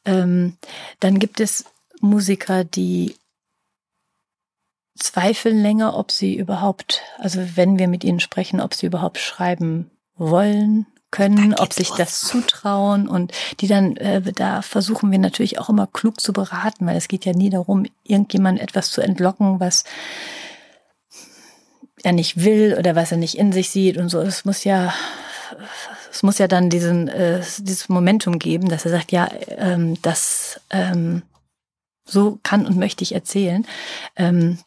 Ähm, 0.05 0.57
dann 1.01 1.19
gibt 1.19 1.41
es 1.41 1.65
Musiker, 2.01 2.65
die 2.65 3.17
zweifeln 4.99 5.63
länger, 5.63 5.97
ob 5.97 6.11
sie 6.11 6.37
überhaupt, 6.37 7.03
also 7.19 7.41
wenn 7.55 7.79
wir 7.79 7.89
mit 7.89 8.05
ihnen 8.05 8.21
sprechen, 8.21 8.61
ob 8.61 8.75
sie 8.75 8.87
überhaupt 8.87 9.19
schreiben 9.19 9.91
wollen, 10.17 10.87
können, 11.11 11.55
ob 11.55 11.73
sich 11.73 11.91
das 11.91 12.21
zutrauen 12.21 13.09
und 13.09 13.33
die 13.61 13.67
dann, 13.67 13.97
äh, 13.97 14.21
da 14.21 14.61
versuchen 14.61 15.11
wir 15.11 15.19
natürlich 15.19 15.59
auch 15.59 15.71
immer 15.71 15.87
klug 15.87 16.21
zu 16.21 16.33
beraten, 16.33 16.87
weil 16.87 16.97
es 16.97 17.09
geht 17.09 17.25
ja 17.25 17.33
nie 17.33 17.51
darum, 17.51 17.87
irgendjemand 18.05 18.61
etwas 18.61 18.91
zu 18.91 19.01
entlocken, 19.01 19.59
was 19.59 19.85
er 22.03 22.13
nicht 22.13 22.45
will 22.45 22.77
oder 22.79 22.95
was 22.95 23.11
er 23.11 23.19
nicht 23.19 23.37
in 23.39 23.53
sich 23.53 23.71
sieht 23.71 23.97
und 23.97 24.11
so. 24.11 24.21
Es 24.21 24.45
muss 24.45 24.65
ja, 24.65 24.93
es 26.13 26.23
muss 26.23 26.39
ja 26.39 26.47
dann 26.47 26.69
diesen, 26.69 27.09
äh, 27.09 27.41
dieses 27.59 27.89
Momentum 27.89 28.39
geben, 28.39 28.69
dass 28.69 28.85
er 28.85 28.91
sagt, 28.91 29.11
ja, 29.11 29.31
ähm, 29.57 30.01
das 30.03 30.61
ähm, 30.71 31.23
so 32.05 32.39
kann 32.43 32.67
und 32.67 32.77
möchte 32.77 33.03
ich 33.03 33.15
erzählen. 33.15 33.67
Ähm, 34.17 34.59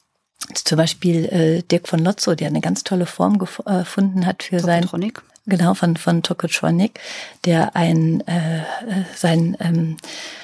zum 0.53 0.77
Beispiel 0.77 1.25
äh, 1.25 1.61
Dirk 1.63 1.87
von 1.87 1.99
Lotzo, 1.99 2.35
der 2.35 2.47
eine 2.47 2.61
ganz 2.61 2.83
tolle 2.83 3.05
Form 3.05 3.37
gefunden 3.37 4.25
hat 4.25 4.43
für 4.43 4.59
sein 4.59 4.85
genau 5.47 5.73
von 5.73 5.97
von 5.97 6.21
Tokotronic, 6.21 6.99
der 7.45 7.75
ein 7.75 8.21
äh, 8.27 8.61
sein 9.15 9.57
ähm, 9.59 9.97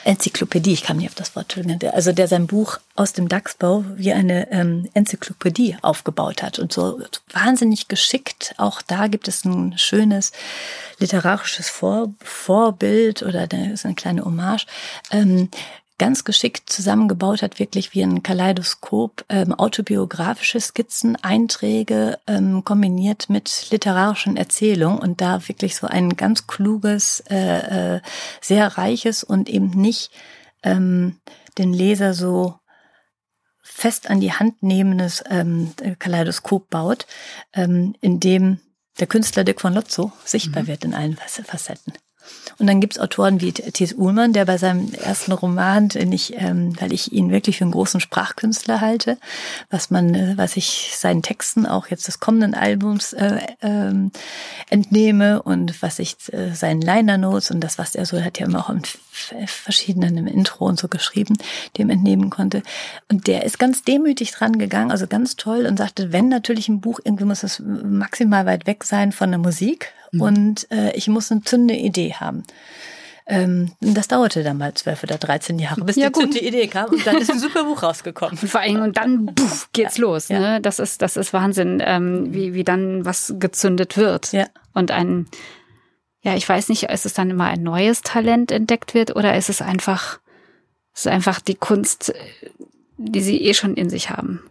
Enzyklopädie, 0.03 0.73
ich 0.73 0.83
kam 0.83 0.97
nicht 0.97 1.09
auf 1.09 1.15
das 1.15 1.35
Wort, 1.35 1.55
also 1.93 2.11
der 2.11 2.27
sein 2.27 2.47
Buch 2.47 2.79
aus 2.95 3.13
dem 3.13 3.27
Dachsbau 3.29 3.85
wie 3.95 4.13
eine 4.13 4.51
ähm, 4.51 4.89
Enzyklopädie 4.93 5.77
aufgebaut 5.81 6.41
hat 6.41 6.57
und 6.59 6.73
so 6.73 6.99
wahnsinnig 7.31 7.87
geschickt. 7.87 8.55
Auch 8.57 8.81
da 8.81 9.07
gibt 9.07 9.27
es 9.27 9.45
ein 9.45 9.77
schönes 9.77 10.31
literarisches 10.99 11.69
Vor 11.69 12.13
Vorbild 12.23 13.21
oder 13.21 13.47
eine, 13.51 13.73
ist 13.73 13.85
eine 13.85 13.95
kleine 13.95 14.25
Hommage. 14.25 14.65
Ähm, 15.11 15.49
ganz 15.97 16.23
geschickt 16.23 16.69
zusammengebaut 16.69 17.41
hat, 17.41 17.59
wirklich 17.59 17.93
wie 17.93 18.03
ein 18.03 18.21
Kaleidoskop, 18.21 19.25
ähm, 19.29 19.53
autobiografische 19.53 20.59
Skizzen, 20.59 21.15
Einträge 21.23 22.19
ähm, 22.27 22.63
kombiniert 22.63 23.29
mit 23.29 23.67
literarischen 23.71 24.37
Erzählungen 24.37 24.99
und 24.99 25.21
da 25.21 25.47
wirklich 25.47 25.75
so 25.75 25.87
ein 25.87 26.15
ganz 26.15 26.45
kluges, 26.45 27.23
äh, 27.29 27.95
äh, 27.95 28.01
sehr 28.41 28.77
reiches 28.77 29.23
und 29.23 29.49
eben 29.49 29.71
nicht 29.71 30.11
ähm, 30.63 31.19
den 31.57 31.73
Leser 31.73 32.13
so 32.13 32.59
fest 33.63 34.09
an 34.09 34.19
die 34.19 34.33
Hand 34.33 34.61
nehmendes 34.61 35.23
ähm, 35.29 35.73
Kaleidoskop 35.99 36.69
baut, 36.69 37.07
ähm, 37.53 37.95
in 38.01 38.19
dem 38.19 38.59
der 38.99 39.07
Künstler 39.07 39.43
Dick 39.43 39.61
von 39.61 39.73
Lotzo 39.73 40.11
sichtbar 40.25 40.63
mhm. 40.63 40.67
wird 40.67 40.85
in 40.85 40.93
allen 40.93 41.17
Facetten. 41.17 41.93
Und 42.59 42.67
dann 42.67 42.81
gibt's 42.81 42.97
Autoren 42.97 43.39
wie 43.41 43.51
Thies 43.51 43.93
Uhlmann, 43.93 44.33
der 44.33 44.45
bei 44.45 44.57
seinem 44.57 44.91
ersten 44.93 45.31
Roman, 45.31 45.89
den 45.89 46.11
ich, 46.11 46.33
ähm, 46.37 46.73
weil 46.79 46.91
ich 46.91 47.11
ihn 47.11 47.29
wirklich 47.29 47.57
für 47.57 47.65
einen 47.65 47.71
großen 47.71 47.99
Sprachkünstler 47.99 48.81
halte, 48.81 49.17
was 49.69 49.91
man, 49.91 50.15
äh, 50.15 50.33
was 50.37 50.57
ich 50.57 50.93
seinen 50.95 51.21
Texten 51.21 51.65
auch 51.65 51.87
jetzt 51.87 52.07
des 52.07 52.19
kommenden 52.19 52.55
Albums 52.55 53.13
äh, 53.13 53.39
ähm, 53.61 54.11
entnehme 54.69 55.41
und 55.43 55.81
was 55.81 55.99
ich 55.99 56.15
äh, 56.33 56.53
seinen 56.53 56.81
Liner 56.81 57.17
Notes 57.17 57.51
und 57.51 57.61
das, 57.61 57.77
was 57.77 57.93
er 57.93 58.05
so 58.05 58.21
hat 58.21 58.39
ja 58.39 58.47
immer 58.47 58.59
auch 58.59 58.69
verschiedenen 59.17 60.17
im 60.17 60.27
Intro 60.27 60.65
und 60.65 60.79
so 60.79 60.87
geschrieben, 60.87 61.37
dem 61.77 61.89
entnehmen 61.89 62.29
konnte. 62.29 62.63
Und 63.09 63.27
der 63.27 63.43
ist 63.43 63.59
ganz 63.59 63.83
demütig 63.83 64.31
dran 64.31 64.57
gegangen, 64.57 64.91
also 64.91 65.07
ganz 65.07 65.35
toll 65.35 65.65
und 65.65 65.77
sagte, 65.77 66.11
wenn 66.11 66.29
natürlich 66.29 66.69
ein 66.69 66.81
Buch, 66.81 66.99
irgendwie 67.03 67.25
muss 67.25 67.43
es 67.43 67.59
maximal 67.59 68.45
weit 68.45 68.67
weg 68.67 68.83
sein 68.83 69.11
von 69.11 69.29
der 69.29 69.39
Musik 69.39 69.93
mhm. 70.11 70.21
und 70.21 70.71
äh, 70.71 70.91
ich 70.95 71.07
muss 71.07 71.31
eine 71.31 71.41
zündende 71.41 71.75
Idee 71.75 72.13
haben. 72.13 72.43
Ähm, 73.29 73.73
das 73.81 74.07
dauerte 74.07 74.41
dann 74.41 74.57
mal 74.57 74.73
zwölf 74.73 75.03
oder 75.03 75.17
dreizehn 75.17 75.59
Jahre, 75.59 75.83
bis 75.83 75.97
ja, 75.97 76.07
die 76.07 76.13
gute 76.13 76.39
Idee 76.39 76.67
kam 76.67 76.91
und 76.91 77.05
dann 77.05 77.17
ist 77.17 77.29
ein 77.29 77.39
super 77.39 77.65
Buch 77.65 77.83
rausgekommen. 77.83 78.39
Und 78.41 78.47
vor 78.47 78.61
allem 78.61 78.81
und 78.81 78.95
dann 78.95 79.25
puff, 79.35 79.67
geht's 79.73 79.97
ja. 79.97 80.01
los. 80.03 80.29
Ja. 80.29 80.39
Ne? 80.39 80.61
Das 80.61 80.79
ist 80.79 81.01
das 81.01 81.17
ist 81.17 81.33
Wahnsinn, 81.33 81.83
ähm, 81.85 82.33
wie 82.33 82.53
wie 82.53 82.63
dann 82.63 83.03
was 83.03 83.35
gezündet 83.37 83.97
wird 83.97 84.31
ja. 84.31 84.45
und 84.73 84.91
ein 84.91 85.27
ja 86.27 86.35
ich 86.35 86.47
weiß 86.47 86.69
nicht, 86.69 86.83
ist 86.83 87.05
es 87.05 87.13
dann 87.13 87.29
immer 87.29 87.45
ein 87.45 87.63
neues 87.63 88.01
Talent 88.01 88.51
entdeckt 88.51 88.93
wird 88.93 89.15
oder 89.15 89.35
ist 89.37 89.49
es 89.49 89.61
einfach 89.61 90.19
ist 90.93 91.05
es 91.05 91.07
einfach 91.07 91.39
die 91.39 91.55
Kunst, 91.55 92.13
die 92.97 93.21
sie 93.21 93.41
eh 93.41 93.53
schon 93.53 93.75
in 93.75 93.89
sich 93.89 94.09
haben. 94.09 94.43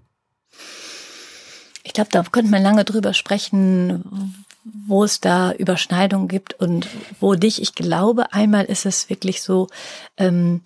Ich 1.83 1.93
glaube, 1.93 2.11
da 2.11 2.23
könnte 2.23 2.51
man 2.51 2.63
lange 2.63 2.85
drüber 2.85 3.15
sprechen, 3.15 4.35
wo 4.65 5.05
es 5.05 5.21
da 5.21 5.53
Überschneidungen 5.53 6.29
gibt 6.29 6.55
und 6.55 6.89
wo 7.21 7.35
dich, 7.35 7.61
ich 7.61 7.75
glaube, 7.75 8.33
einmal 8.33 8.65
ist 8.65 8.87
es 8.87 9.11
wirklich 9.11 9.43
so, 9.43 9.69
ähm, 10.17 10.63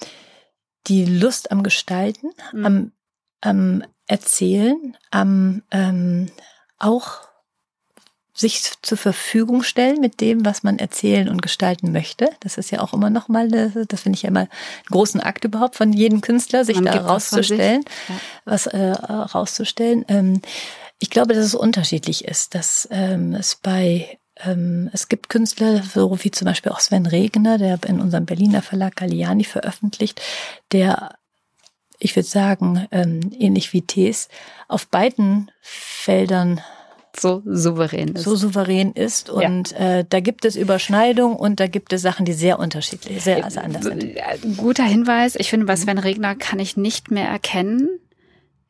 die 0.87 1.05
Lust 1.05 1.51
am 1.51 1.63
Gestalten, 1.63 2.31
mhm. 2.53 2.67
am, 2.67 2.93
am 3.41 3.85
Erzählen, 4.07 4.97
am 5.11 5.63
ähm, 5.71 6.31
auch 6.79 7.30
sich 8.41 8.73
zur 8.83 8.99
Verfügung 8.99 9.63
stellen 9.63 10.01
mit 10.01 10.21
dem, 10.21 10.45
was 10.45 10.63
man 10.63 10.79
erzählen 10.79 11.29
und 11.29 11.43
gestalten 11.43 11.93
möchte. 11.93 12.31
Das 12.41 12.59
ist 12.59 12.71
ja 12.71 12.81
auch 12.81 12.93
immer 12.93 13.11
noch 13.11 13.29
mal, 13.29 13.49
das 13.49 14.01
finde 14.01 14.17
ich 14.17 14.23
ja 14.23 14.29
immer 14.29 14.41
einen 14.41 14.49
großen 14.91 15.21
Akt 15.21 15.45
überhaupt 15.45 15.77
von 15.77 15.93
jedem 15.93 16.21
Künstler, 16.21 16.65
sich 16.65 16.77
man 16.77 16.87
da 16.87 17.07
rauszustellen, 17.07 17.85
ja. 18.09 18.15
was 18.45 18.67
äh, 18.67 18.91
rauszustellen. 18.91 20.05
Ähm, 20.09 20.43
ich 20.99 21.11
glaube, 21.11 21.35
dass 21.35 21.45
es 21.45 21.55
unterschiedlich 21.55 22.25
ist, 22.25 22.55
dass 22.55 22.89
ähm, 22.91 23.35
es 23.35 23.57
bei 23.57 24.19
ähm, 24.37 24.91
es 24.93 25.09
gibt 25.09 25.29
Künstler, 25.29 25.83
so 25.83 26.17
wie 26.23 26.31
zum 26.31 26.47
Beispiel 26.47 26.73
auch 26.73 26.81
Sven 26.81 27.07
Regner, 27.07 27.59
der 27.59 27.79
in 27.87 28.01
unserem 28.01 28.27
Berliner 28.27 28.63
Verlag 28.63 28.97
Galliani 28.97 29.45
veröffentlicht, 29.45 30.21
der 30.73 31.15
ich 32.01 32.17
würde 32.17 32.29
sagen, 32.29 32.89
ähm, 32.91 33.31
ähnlich 33.39 33.75
wie 33.75 33.83
Tees, 33.83 34.29
auf 34.69 34.89
beiden 34.89 35.51
Feldern 35.61 36.63
so 37.19 37.43
souverän 37.45 38.15
ist. 38.15 38.25
So 38.25 38.37
souverän 38.37 38.93
ist. 38.93 39.31
Und 39.31 39.73
ja. 39.73 39.99
äh, 39.99 40.05
da 40.09 40.21
gibt 40.21 40.45
es 40.45 40.57
Überschneidungen 40.57 41.37
und 41.37 41.61
da 41.61 41.67
gibt 41.67 41.93
es 41.93 42.03
Sachen, 42.03 42.25
die 42.25 42.33
sehr 42.33 42.59
unterschiedlich, 42.59 43.23
sehr 43.23 43.45
also 43.45 43.61
anders 43.61 43.85
sind. 43.85 44.03
Äh, 44.03 44.39
guter 44.57 44.85
Hinweis. 44.85 45.37
Ich 45.37 45.51
finde, 45.51 45.67
bei 45.67 45.77
Sven 45.77 45.99
Regner 45.99 46.35
kann 46.35 46.59
ich 46.59 46.77
nicht 46.77 47.11
mehr 47.11 47.29
erkennen, 47.29 47.89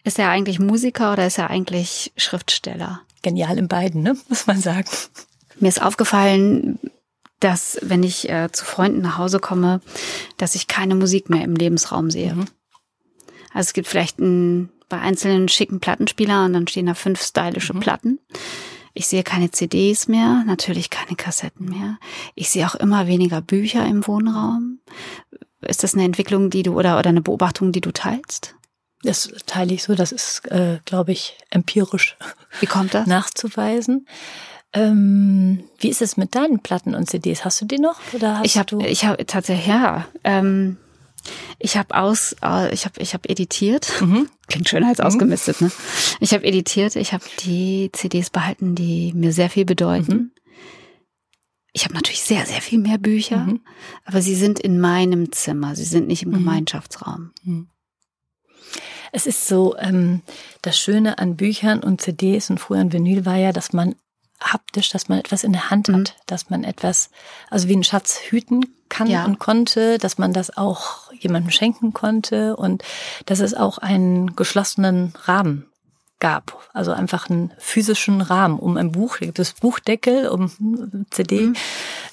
ist 0.04 0.18
er 0.18 0.30
eigentlich 0.30 0.58
Musiker 0.58 1.12
oder 1.12 1.26
ist 1.26 1.38
er 1.38 1.50
eigentlich 1.50 2.12
Schriftsteller? 2.16 3.02
Genial 3.22 3.58
in 3.58 3.68
beiden, 3.68 4.02
ne? 4.02 4.16
muss 4.28 4.46
man 4.46 4.60
sagen. 4.60 4.88
Mir 5.58 5.68
ist 5.68 5.82
aufgefallen, 5.82 6.78
dass 7.38 7.78
wenn 7.82 8.02
ich 8.02 8.28
äh, 8.30 8.50
zu 8.52 8.64
Freunden 8.64 9.00
nach 9.02 9.18
Hause 9.18 9.40
komme, 9.40 9.80
dass 10.36 10.54
ich 10.54 10.68
keine 10.68 10.94
Musik 10.94 11.28
mehr 11.28 11.42
im 11.42 11.54
Lebensraum 11.54 12.10
sehe. 12.10 12.34
Mhm. 12.34 12.46
Also 13.52 13.68
es 13.68 13.72
gibt 13.72 13.88
vielleicht 13.88 14.18
ein, 14.18 14.70
bei 14.90 15.00
einzelnen 15.00 15.48
schicken 15.48 15.80
Plattenspieler 15.80 16.44
und 16.44 16.52
dann 16.52 16.68
stehen 16.68 16.86
da 16.86 16.94
fünf 16.94 17.22
stylische 17.22 17.72
mhm. 17.72 17.80
Platten. 17.80 18.18
Ich 18.92 19.06
sehe 19.06 19.22
keine 19.22 19.50
CDs 19.50 20.08
mehr, 20.08 20.42
natürlich 20.46 20.90
keine 20.90 21.16
Kassetten 21.16 21.66
mehr. 21.66 21.98
Ich 22.34 22.50
sehe 22.50 22.66
auch 22.66 22.74
immer 22.74 23.06
weniger 23.06 23.40
Bücher 23.40 23.86
im 23.86 24.06
Wohnraum. 24.06 24.80
Ist 25.62 25.82
das 25.84 25.94
eine 25.94 26.04
Entwicklung, 26.04 26.50
die 26.50 26.62
du 26.62 26.78
oder, 26.78 26.98
oder 26.98 27.08
eine 27.08 27.22
Beobachtung, 27.22 27.72
die 27.72 27.80
du 27.80 27.92
teilst? 27.92 28.56
Das 29.02 29.32
teile 29.46 29.72
ich 29.72 29.82
so, 29.82 29.94
das 29.94 30.12
ist, 30.12 30.46
äh, 30.50 30.80
glaube 30.84 31.12
ich, 31.12 31.38
empirisch 31.48 32.16
Wie 32.60 32.66
kommt 32.66 32.92
das? 32.92 33.06
nachzuweisen. 33.06 34.06
Ähm, 34.72 35.64
wie 35.78 35.88
ist 35.88 36.02
es 36.02 36.16
mit 36.16 36.34
deinen 36.34 36.60
Platten 36.60 36.94
und 36.94 37.08
CDs? 37.08 37.44
Hast 37.44 37.60
du 37.60 37.64
die 37.64 37.78
noch? 37.78 37.98
Oder 38.12 38.38
hast 38.38 38.46
ich 38.46 38.58
habe, 38.58 38.86
ich 38.86 39.04
habe 39.04 39.24
tatsächlich 39.26 39.66
ja. 39.66 40.06
Ähm, 40.22 40.76
ich 41.58 41.76
habe 41.76 41.96
aus, 41.96 42.34
äh, 42.42 42.72
ich 42.72 42.84
habe, 42.84 43.00
ich 43.00 43.14
habe 43.14 43.28
editiert. 43.28 44.00
Mhm. 44.00 44.28
Klingt 44.48 44.68
schöner 44.68 44.88
als 44.88 44.98
mhm. 44.98 45.04
ausgemistet, 45.04 45.60
ne? 45.60 45.70
Ich 46.20 46.32
habe 46.32 46.44
editiert. 46.44 46.96
Ich 46.96 47.12
habe 47.12 47.24
die 47.44 47.90
CDs 47.92 48.30
behalten, 48.30 48.74
die 48.74 49.12
mir 49.14 49.32
sehr 49.32 49.50
viel 49.50 49.64
bedeuten. 49.64 50.12
Mhm. 50.12 50.30
Ich 51.72 51.84
habe 51.84 51.94
natürlich 51.94 52.22
sehr, 52.22 52.46
sehr 52.46 52.60
viel 52.60 52.80
mehr 52.80 52.98
Bücher, 52.98 53.38
mhm. 53.38 53.60
aber 54.04 54.22
sie 54.22 54.34
sind 54.34 54.58
in 54.58 54.80
meinem 54.80 55.30
Zimmer. 55.30 55.76
Sie 55.76 55.84
sind 55.84 56.08
nicht 56.08 56.24
im 56.24 56.30
mhm. 56.30 56.34
Gemeinschaftsraum. 56.34 57.30
Mhm. 57.44 57.68
Es 59.12 59.26
ist 59.26 59.46
so, 59.46 59.76
ähm, 59.78 60.22
das 60.62 60.78
Schöne 60.78 61.18
an 61.18 61.36
Büchern 61.36 61.80
und 61.80 62.00
CDs 62.00 62.50
und 62.50 62.58
früher 62.58 62.80
an 62.80 62.92
Vinyl 62.92 63.26
war 63.26 63.36
ja, 63.36 63.52
dass 63.52 63.72
man 63.72 63.96
haptisch, 64.40 64.88
dass 64.88 65.08
man 65.08 65.18
etwas 65.18 65.44
in 65.44 65.52
der 65.52 65.70
Hand 65.70 65.88
hat, 65.88 66.16
dass 66.26 66.50
man 66.50 66.64
etwas, 66.64 67.10
also 67.50 67.68
wie 67.68 67.74
einen 67.74 67.84
Schatz 67.84 68.18
hüten 68.18 68.66
kann 68.88 69.08
ja. 69.08 69.24
und 69.24 69.38
konnte, 69.38 69.98
dass 69.98 70.18
man 70.18 70.32
das 70.32 70.56
auch 70.56 71.09
jemandem 71.22 71.50
schenken 71.50 71.92
konnte 71.92 72.56
und 72.56 72.82
dass 73.26 73.40
es 73.40 73.54
auch 73.54 73.78
einen 73.78 74.34
geschlossenen 74.36 75.12
Rahmen 75.24 75.66
gab. 76.20 76.68
Also 76.72 76.92
einfach 76.92 77.28
einen 77.28 77.50
physischen 77.58 78.20
Rahmen 78.20 78.58
um 78.58 78.76
ein 78.76 78.92
Buch, 78.92 79.16
das 79.34 79.54
Buchdeckel, 79.54 80.28
um 80.28 81.06
CD 81.10 81.40
mhm. 81.40 81.56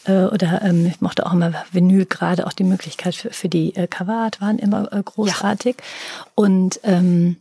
äh, 0.06 0.24
oder 0.24 0.62
ähm, 0.64 0.86
ich 0.88 1.02
mochte 1.02 1.26
auch 1.26 1.34
immer 1.34 1.54
Vinyl, 1.72 2.06
gerade 2.06 2.48
auch 2.48 2.54
die 2.54 2.64
Möglichkeit 2.64 3.16
für, 3.16 3.32
für 3.32 3.50
die 3.50 3.76
äh, 3.76 3.88
Coverart 3.88 4.42
waren 4.42 4.58
immer 4.58 4.92
äh, 4.92 5.04
großartig. 5.04 5.76
Ja. 5.78 6.28
Und 6.36 6.80
ähm, 6.84 7.38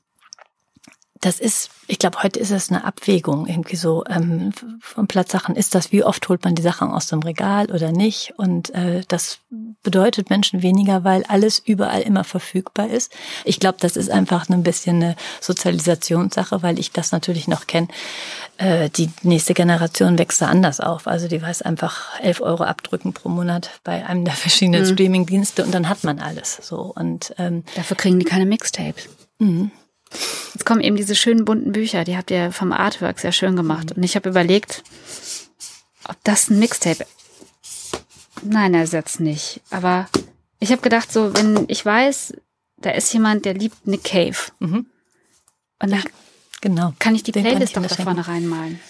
das 1.20 1.40
ist, 1.40 1.70
ich 1.86 1.98
glaube, 1.98 2.22
heute 2.22 2.38
ist 2.38 2.50
es 2.50 2.70
eine 2.70 2.84
Abwägung 2.84 3.46
irgendwie 3.46 3.76
so 3.76 4.04
ähm, 4.08 4.52
von 4.80 5.06
Platzsachen. 5.06 5.56
Ist 5.56 5.74
das, 5.74 5.92
wie 5.92 6.04
oft 6.04 6.28
holt 6.28 6.44
man 6.44 6.54
die 6.54 6.62
Sachen 6.62 6.90
aus 6.90 7.06
dem 7.06 7.20
Regal 7.20 7.70
oder 7.70 7.92
nicht? 7.92 8.34
Und 8.36 8.70
äh, 8.74 9.02
das 9.08 9.38
bedeutet 9.82 10.30
Menschen 10.30 10.62
weniger, 10.62 11.04
weil 11.04 11.24
alles 11.24 11.58
überall 11.58 12.02
immer 12.02 12.24
verfügbar 12.24 12.88
ist. 12.88 13.12
Ich 13.44 13.60
glaube, 13.60 13.78
das 13.80 13.96
ist 13.96 14.10
einfach 14.10 14.48
ein 14.48 14.62
bisschen 14.62 14.96
eine 14.96 15.16
Sozialisationssache, 15.40 16.62
weil 16.62 16.78
ich 16.78 16.92
das 16.92 17.12
natürlich 17.12 17.48
noch 17.48 17.66
kenne. 17.66 17.88
Äh, 18.58 18.90
die 18.90 19.10
nächste 19.22 19.54
Generation 19.54 20.18
wächst 20.18 20.42
da 20.42 20.46
anders 20.46 20.80
auf. 20.80 21.06
Also 21.06 21.28
die 21.28 21.40
weiß 21.40 21.62
einfach 21.62 22.20
elf 22.20 22.40
Euro 22.40 22.64
abdrücken 22.64 23.12
pro 23.12 23.28
Monat 23.28 23.70
bei 23.84 24.04
einem 24.04 24.24
der 24.24 24.34
verschiedenen 24.34 24.82
mhm. 24.82 24.92
Streaming-Dienste 24.92 25.64
und 25.64 25.72
dann 25.72 25.88
hat 25.88 26.04
man 26.04 26.18
alles. 26.18 26.58
So 26.62 26.92
und 26.94 27.34
ähm, 27.38 27.64
dafür 27.74 27.96
kriegen 27.96 28.18
die 28.18 28.26
keine 28.26 28.46
Mixtapes. 28.46 29.08
Mhm. 29.38 29.70
Jetzt 30.54 30.64
kommen 30.64 30.80
eben 30.80 30.96
diese 30.96 31.14
schönen 31.14 31.44
bunten 31.44 31.72
Bücher, 31.72 32.04
die 32.04 32.16
habt 32.16 32.30
ihr 32.30 32.52
vom 32.52 32.72
Artwork 32.72 33.18
sehr 33.18 33.32
schön 33.32 33.56
gemacht. 33.56 33.92
Und 33.92 34.02
ich 34.02 34.16
habe 34.16 34.28
überlegt, 34.28 34.82
ob 36.08 36.16
das 36.24 36.48
ein 36.48 36.58
Mixtape. 36.58 37.06
Nein, 38.42 38.74
ersetzt 38.74 39.20
nicht. 39.20 39.60
Aber 39.70 40.08
ich 40.60 40.70
habe 40.70 40.82
gedacht, 40.82 41.12
so, 41.12 41.34
wenn 41.34 41.64
ich 41.68 41.84
weiß, 41.84 42.34
da 42.78 42.90
ist 42.90 43.12
jemand, 43.12 43.44
der 43.44 43.54
liebt 43.54 43.86
Nick 43.86 44.04
Cave. 44.04 44.36
Mhm. 44.58 44.86
Und 45.78 45.90
dann 45.90 46.02
genau. 46.60 46.94
kann 46.98 47.14
ich 47.14 47.22
die 47.22 47.32
Den 47.32 47.44
Playlist 47.44 47.76
doch 47.76 47.86
da 47.86 47.94
vorne 47.96 48.26
reinmalen. 48.26 48.80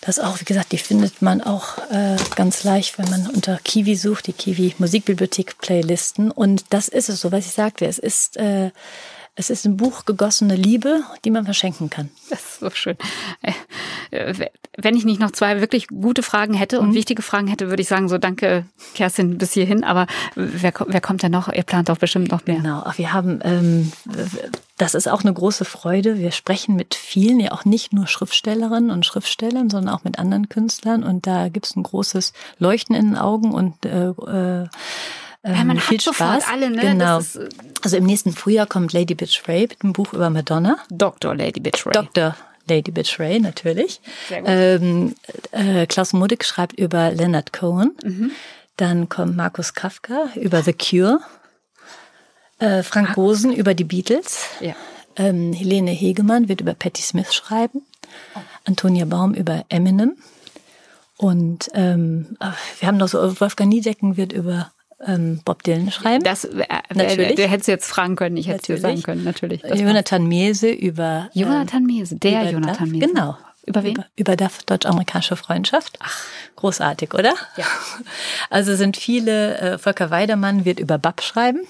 Das 0.00 0.18
auch, 0.18 0.38
wie 0.38 0.44
gesagt, 0.44 0.72
die 0.72 0.78
findet 0.78 1.22
man 1.22 1.40
auch 1.40 1.78
äh, 1.90 2.16
ganz 2.36 2.62
leicht, 2.62 2.98
wenn 2.98 3.08
man 3.08 3.26
unter 3.26 3.58
Kiwi 3.64 3.96
sucht, 3.96 4.26
die 4.26 4.34
Kiwi 4.34 4.74
Musikbibliothek 4.76 5.56
Playlisten. 5.56 6.30
Und 6.30 6.66
das 6.70 6.88
ist 6.88 7.08
es 7.08 7.20
so, 7.20 7.32
was 7.32 7.46
ich 7.46 7.52
sagte. 7.52 7.86
Es 7.86 7.98
ist 7.98 8.36
äh, 8.36 8.70
es 9.36 9.50
ist 9.50 9.64
ein 9.64 9.76
Buch 9.76 10.04
gegossene 10.04 10.54
Liebe, 10.54 11.02
die 11.24 11.30
man 11.30 11.44
verschenken 11.44 11.90
kann. 11.90 12.10
Das 12.30 12.40
ist 12.40 12.60
so 12.60 12.70
schön. 12.70 12.96
Äh, 14.10 14.48
wenn 14.76 14.96
ich 14.96 15.04
nicht 15.04 15.20
noch 15.20 15.32
zwei 15.32 15.60
wirklich 15.60 15.88
gute 15.88 16.22
Fragen 16.22 16.54
hätte 16.54 16.80
und 16.80 16.90
mhm. 16.90 16.94
wichtige 16.94 17.22
Fragen 17.22 17.48
hätte, 17.48 17.68
würde 17.68 17.82
ich 17.82 17.88
sagen, 17.88 18.08
so 18.08 18.18
danke, 18.18 18.64
Kerstin, 18.94 19.38
bis 19.38 19.52
hierhin. 19.52 19.82
Aber 19.82 20.06
wer, 20.36 20.72
wer 20.86 21.00
kommt 21.00 21.22
denn 21.22 21.32
noch? 21.32 21.52
Ihr 21.52 21.64
plant 21.64 21.88
doch 21.88 21.98
bestimmt 21.98 22.30
noch 22.30 22.46
mehr. 22.46 22.56
Genau. 22.56 22.84
Wir 22.96 23.12
haben, 23.12 23.40
ähm, 23.42 23.92
das 24.78 24.94
ist 24.94 25.08
auch 25.08 25.22
eine 25.22 25.32
große 25.32 25.64
Freude. 25.64 26.18
Wir 26.18 26.30
sprechen 26.30 26.76
mit 26.76 26.94
vielen, 26.94 27.40
ja 27.40 27.52
auch 27.52 27.64
nicht 27.64 27.92
nur 27.92 28.06
Schriftstellerinnen 28.06 28.90
und 28.90 29.04
Schriftstellern, 29.04 29.68
sondern 29.68 29.94
auch 29.94 30.04
mit 30.04 30.18
anderen 30.18 30.48
Künstlern. 30.48 31.02
Und 31.02 31.26
da 31.26 31.48
gibt 31.48 31.66
es 31.66 31.76
ein 31.76 31.82
großes 31.82 32.32
Leuchten 32.58 32.94
in 32.94 33.06
den 33.10 33.18
Augen 33.18 33.52
und 33.52 33.84
äh, 33.84 34.66
äh 35.44 35.52
ja, 35.52 35.64
man 35.64 35.78
viel 35.78 35.98
hat 35.98 36.02
Spaß. 36.02 36.16
sofort 36.16 36.48
alle, 36.50 36.70
ne? 36.70 36.80
Genau. 36.80 37.18
Ist, 37.18 37.36
äh, 37.36 37.48
also 37.82 37.96
im 37.96 38.04
nächsten 38.04 38.32
Frühjahr 38.32 38.66
kommt 38.66 38.92
Lady 38.92 39.14
Bitch 39.14 39.46
Ray 39.46 39.62
mit 39.62 39.82
einem 39.82 39.92
Buch 39.92 40.12
über 40.12 40.30
Madonna. 40.30 40.78
Dr. 40.90 41.34
Lady 41.34 41.60
Bitch 41.60 41.86
Ray. 41.86 41.92
Dr. 41.92 42.34
Lady 42.68 42.90
Bitch 42.90 43.20
Ray, 43.20 43.40
natürlich. 43.40 44.00
Sehr 44.28 44.40
gut. 44.40 44.48
Ähm, 44.50 45.14
äh, 45.52 45.86
Klaus 45.86 46.12
Mudig 46.12 46.44
schreibt 46.44 46.78
über 46.78 47.10
Leonard 47.10 47.52
Cohen. 47.52 47.92
Mhm. 48.02 48.30
Dann 48.76 49.08
kommt 49.08 49.36
Markus 49.36 49.74
Kafka 49.74 50.30
über 50.34 50.62
The 50.62 50.72
Cure. 50.72 51.20
Äh, 52.58 52.82
Frank 52.82 53.10
ah. 53.10 53.14
Rosen 53.14 53.52
über 53.52 53.74
die 53.74 53.84
Beatles. 53.84 54.46
Ja. 54.60 54.74
Ähm, 55.16 55.52
Helene 55.52 55.90
Hegemann 55.90 56.48
wird 56.48 56.60
über 56.60 56.74
Patti 56.74 57.02
Smith 57.02 57.32
schreiben. 57.34 57.82
Oh. 58.34 58.40
Antonia 58.64 59.04
Baum 59.04 59.34
über 59.34 59.64
Eminem. 59.68 60.16
Und 61.16 61.70
ähm, 61.74 62.36
wir 62.80 62.88
haben 62.88 62.96
noch 62.96 63.08
so, 63.08 63.40
Wolfgang 63.40 63.70
Niedecken 63.70 64.16
wird 64.16 64.32
über 64.32 64.72
ähm, 65.06 65.40
Bob 65.44 65.62
Dylan 65.62 65.90
schreiben. 65.90 66.24
Das 66.24 66.44
äh, 66.44 66.64
natürlich. 66.94 67.36
Der 67.36 67.48
hättest 67.48 67.68
du 67.68 67.72
jetzt 67.72 67.86
fragen 67.86 68.16
können, 68.16 68.36
ich 68.36 68.48
hätte 68.48 68.60
es 68.60 68.66
dir 68.66 68.78
sagen 68.78 69.02
können, 69.02 69.24
natürlich. 69.24 69.62
Jonathan 69.62 70.26
Mese 70.26 70.70
über 70.70 71.30
Jonathan 71.32 71.84
Mese, 71.84 72.16
der 72.16 72.42
über 72.42 72.50
Jonathan 72.50 72.90
Mese. 72.90 73.06
Genau. 73.06 73.36
Über 73.66 73.82
wen? 73.82 73.92
Über, 73.92 74.06
über 74.16 74.36
der 74.36 74.50
deutsch-amerikanische 74.66 75.36
Freundschaft. 75.36 75.98
Ach. 76.00 76.24
Großartig, 76.56 77.14
oder? 77.14 77.34
Ja. 77.56 77.64
Also 78.50 78.76
sind 78.76 78.96
viele, 78.96 79.58
äh, 79.58 79.78
Volker 79.78 80.10
Weidemann 80.10 80.64
wird 80.64 80.78
über 80.78 80.98
Bab 80.98 81.22
schreiben. 81.22 81.60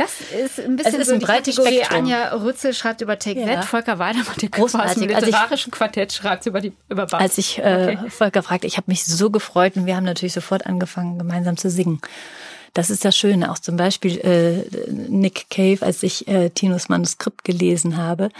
Das 0.00 0.20
ist 0.20 0.58
ein 0.60 0.76
bisschen 0.76 0.94
es 0.94 1.00
ist 1.00 1.06
so 1.08 1.14
ein 1.14 1.20
breites 1.20 1.56
Kategorie. 1.56 1.76
Spektrum. 1.84 1.98
Anja 1.98 2.34
Rützel 2.34 2.74
schreibt 2.74 3.00
über 3.02 3.18
Take 3.18 3.40
Ja. 3.40 3.46
That, 3.56 3.64
Volker 3.66 3.98
Weidemann, 3.98 4.26
der 4.40 4.48
Großartig. 4.48 4.92
quasi 4.94 5.04
im 5.04 5.14
Also 5.14 5.26
ich- 5.26 5.32
literarischen 5.34 5.70
Quartett 5.70 6.12
schreibt 6.12 6.46
über 6.46 6.60
die 6.60 6.72
über 6.88 7.06
Bach. 7.06 7.20
Als 7.20 7.38
ich 7.38 7.58
äh, 7.58 7.96
Volker 8.08 8.42
fragte, 8.42 8.66
ich 8.66 8.76
habe 8.76 8.86
mich 8.88 9.04
so 9.04 9.30
gefreut 9.30 9.76
und 9.76 9.86
wir 9.86 9.96
haben 9.96 10.04
natürlich 10.04 10.32
sofort 10.32 10.66
angefangen, 10.66 11.18
gemeinsam 11.18 11.56
zu 11.56 11.70
singen. 11.70 12.00
Das 12.74 12.90
ist 12.90 13.04
das 13.04 13.16
Schöne. 13.16 13.50
Auch 13.50 13.58
zum 13.58 13.76
Beispiel 13.76 14.18
äh, 14.18 14.90
Nick 14.90 15.46
Cave, 15.50 15.78
als 15.82 16.02
ich 16.02 16.28
äh, 16.28 16.50
Tinos 16.50 16.88
Manuskript 16.88 17.44
gelesen 17.44 17.96
habe. 17.96 18.30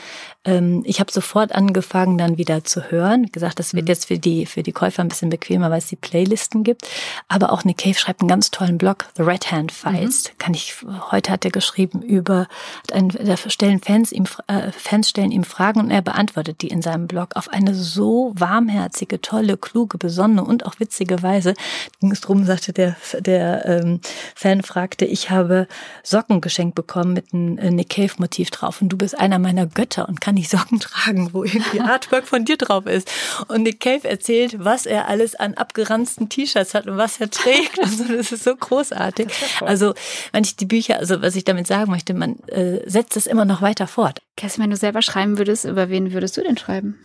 Ähm, 0.44 0.82
ich 0.86 1.00
habe 1.00 1.12
sofort 1.12 1.52
angefangen, 1.52 2.16
dann 2.16 2.38
wieder 2.38 2.64
zu 2.64 2.90
hören. 2.90 3.26
Gesagt, 3.32 3.58
das 3.58 3.74
wird 3.74 3.88
jetzt 3.88 4.06
für 4.06 4.18
die 4.18 4.46
für 4.46 4.62
die 4.62 4.72
Käufer 4.72 5.02
ein 5.02 5.08
bisschen 5.08 5.30
bequemer, 5.30 5.70
weil 5.70 5.78
es 5.78 5.88
die 5.88 5.96
Playlisten 5.96 6.64
gibt. 6.64 6.88
Aber 7.28 7.52
auch 7.52 7.64
Nick 7.64 7.78
Cave 7.78 7.94
schreibt 7.94 8.20
einen 8.20 8.28
ganz 8.28 8.50
tollen 8.50 8.78
Blog, 8.78 9.06
The 9.16 9.22
Red 9.22 9.50
Hand 9.50 9.72
Files. 9.72 10.30
Kann 10.38 10.54
ich. 10.54 10.76
Heute 11.10 11.32
hat 11.32 11.44
er 11.44 11.50
geschrieben 11.50 12.00
über, 12.00 12.46
hat 12.82 12.92
ein, 12.92 13.08
da 13.08 13.36
stellen 13.36 13.80
Fans 13.80 14.12
ihm 14.12 14.24
äh, 14.46 14.70
Fans 14.72 15.10
stellen 15.10 15.32
ihm 15.32 15.44
Fragen 15.44 15.80
und 15.80 15.90
er 15.90 16.02
beantwortet 16.02 16.62
die 16.62 16.68
in 16.68 16.82
seinem 16.82 17.06
Blog 17.06 17.36
auf 17.36 17.48
eine 17.48 17.74
so 17.74 18.32
warmherzige, 18.36 19.20
tolle, 19.20 19.56
kluge, 19.56 19.98
besonnene 19.98 20.44
und 20.44 20.64
auch 20.64 20.78
witzige 20.78 21.22
Weise. 21.22 21.54
Ging 22.00 22.12
es 22.12 22.20
drum, 22.20 22.44
sagte 22.44 22.72
der 22.72 22.96
der 23.20 23.66
ähm, 23.66 24.00
Fan 24.34 24.62
fragte, 24.62 25.04
ich 25.04 25.30
habe 25.30 25.66
Socken 26.02 26.40
geschenkt 26.40 26.74
bekommen 26.74 27.12
mit 27.12 27.32
einem 27.32 27.58
äh, 27.58 27.70
Nick 27.70 27.90
Cave 27.90 28.12
Motiv 28.18 28.50
drauf 28.50 28.80
und 28.80 28.88
du 28.88 28.96
bist 28.96 29.18
einer 29.18 29.38
meiner 29.38 29.66
Götter 29.66 30.08
und 30.08 30.20
kann 30.20 30.36
ich 30.36 30.48
Socken 30.48 30.80
tragen, 30.80 31.32
wo 31.32 31.44
irgendwie 31.44 31.80
Artwork 31.80 32.26
von 32.26 32.44
dir 32.44 32.56
drauf 32.56 32.86
ist. 32.86 33.10
Und 33.48 33.62
Nick 33.62 33.80
Cave 33.80 34.08
erzählt, 34.08 34.56
was 34.58 34.86
er 34.86 35.08
alles 35.08 35.34
an 35.34 35.54
abgeranzten 35.54 36.28
T-Shirts 36.28 36.74
hat 36.74 36.86
und 36.86 36.96
was 36.96 37.20
er 37.20 37.30
trägt. 37.30 37.78
Also 37.90 38.04
das 38.04 38.30
ist 38.30 38.44
so 38.44 38.54
großartig. 38.54 39.28
Also 39.62 39.94
wenn 40.32 40.44
ich 40.44 40.54
die 40.56 40.66
Bücher, 40.66 40.98
also 40.98 41.22
was 41.22 41.34
ich 41.34 41.44
damit 41.44 41.66
sagen 41.66 41.90
möchte, 41.90 42.14
man 42.14 42.38
äh, 42.48 42.80
setzt 42.88 43.16
es 43.16 43.26
immer 43.26 43.44
noch 43.44 43.62
weiter 43.62 43.86
fort. 43.86 44.20
Kerstin, 44.36 44.64
wenn 44.64 44.70
du 44.70 44.76
selber 44.76 45.02
schreiben 45.02 45.38
würdest, 45.38 45.64
über 45.64 45.88
wen 45.88 46.12
würdest 46.12 46.36
du 46.36 46.42
denn 46.42 46.56
schreiben? 46.56 46.98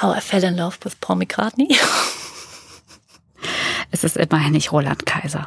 How 0.00 0.16
I 0.16 0.20
fell 0.20 0.42
in 0.44 0.56
love 0.56 0.76
with 0.82 0.96
Paul 0.96 1.16
McCartney. 1.16 1.76
Es 3.90 4.04
ist 4.04 4.16
immerhin 4.16 4.52
nicht 4.52 4.72
Roland 4.72 5.04
Kaiser. 5.06 5.46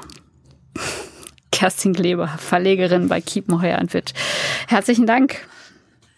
Kerstin 1.55 1.93
Kleber, 1.93 2.27
Verlegerin 2.27 3.07
bei 3.07 3.21
Kiepenheuer 3.21 3.79
und 3.79 3.93
Witt. 3.93 4.13
Herzlichen 4.67 5.07
Dank. 5.07 5.47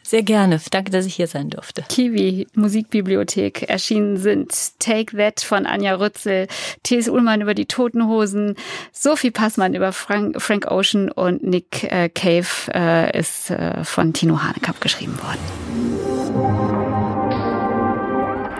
Sehr 0.02 0.24
gerne. 0.24 0.60
Danke, 0.72 0.90
dass 0.90 1.06
ich 1.06 1.14
hier 1.16 1.28
sein 1.28 1.52
durfte. 1.52 1.84
Kiwi 1.88 2.48
Musikbibliothek 2.56 3.70
erschienen 3.70 4.18
sind 4.18 4.80
Take 4.80 5.16
That 5.16 5.42
von 5.42 5.68
Anja 5.68 5.96
Rützel, 5.96 6.48
T.S. 6.82 7.08
Ullmann 7.08 7.42
über 7.42 7.54
die 7.54 7.66
Toten 7.66 8.08
Hosen, 8.08 8.56
Sophie 8.92 9.32
Passmann 9.32 9.76
über 9.76 9.92
Frank, 9.92 10.42
Frank 10.42 10.72
Ocean 10.72 11.12
und 11.12 11.44
Nick 11.44 11.84
äh, 11.84 12.10
Cave 12.10 12.48
äh, 12.74 13.20
ist 13.20 13.52
äh, 13.52 13.84
von 13.84 14.14
Tino 14.14 14.42
Hanekamp 14.42 14.82
geschrieben 14.82 15.20
worden. 15.22 15.40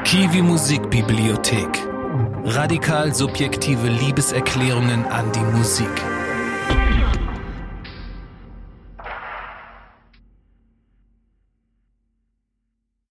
Kiwi 0.04 0.42
Musikbibliothek. 0.44 1.70
Radikal 2.44 3.16
subjektive 3.16 3.88
Liebeserklärungen 3.88 5.06
an 5.06 5.32
die 5.32 5.58
Musik. 5.58 5.90
Bye. 6.70 6.97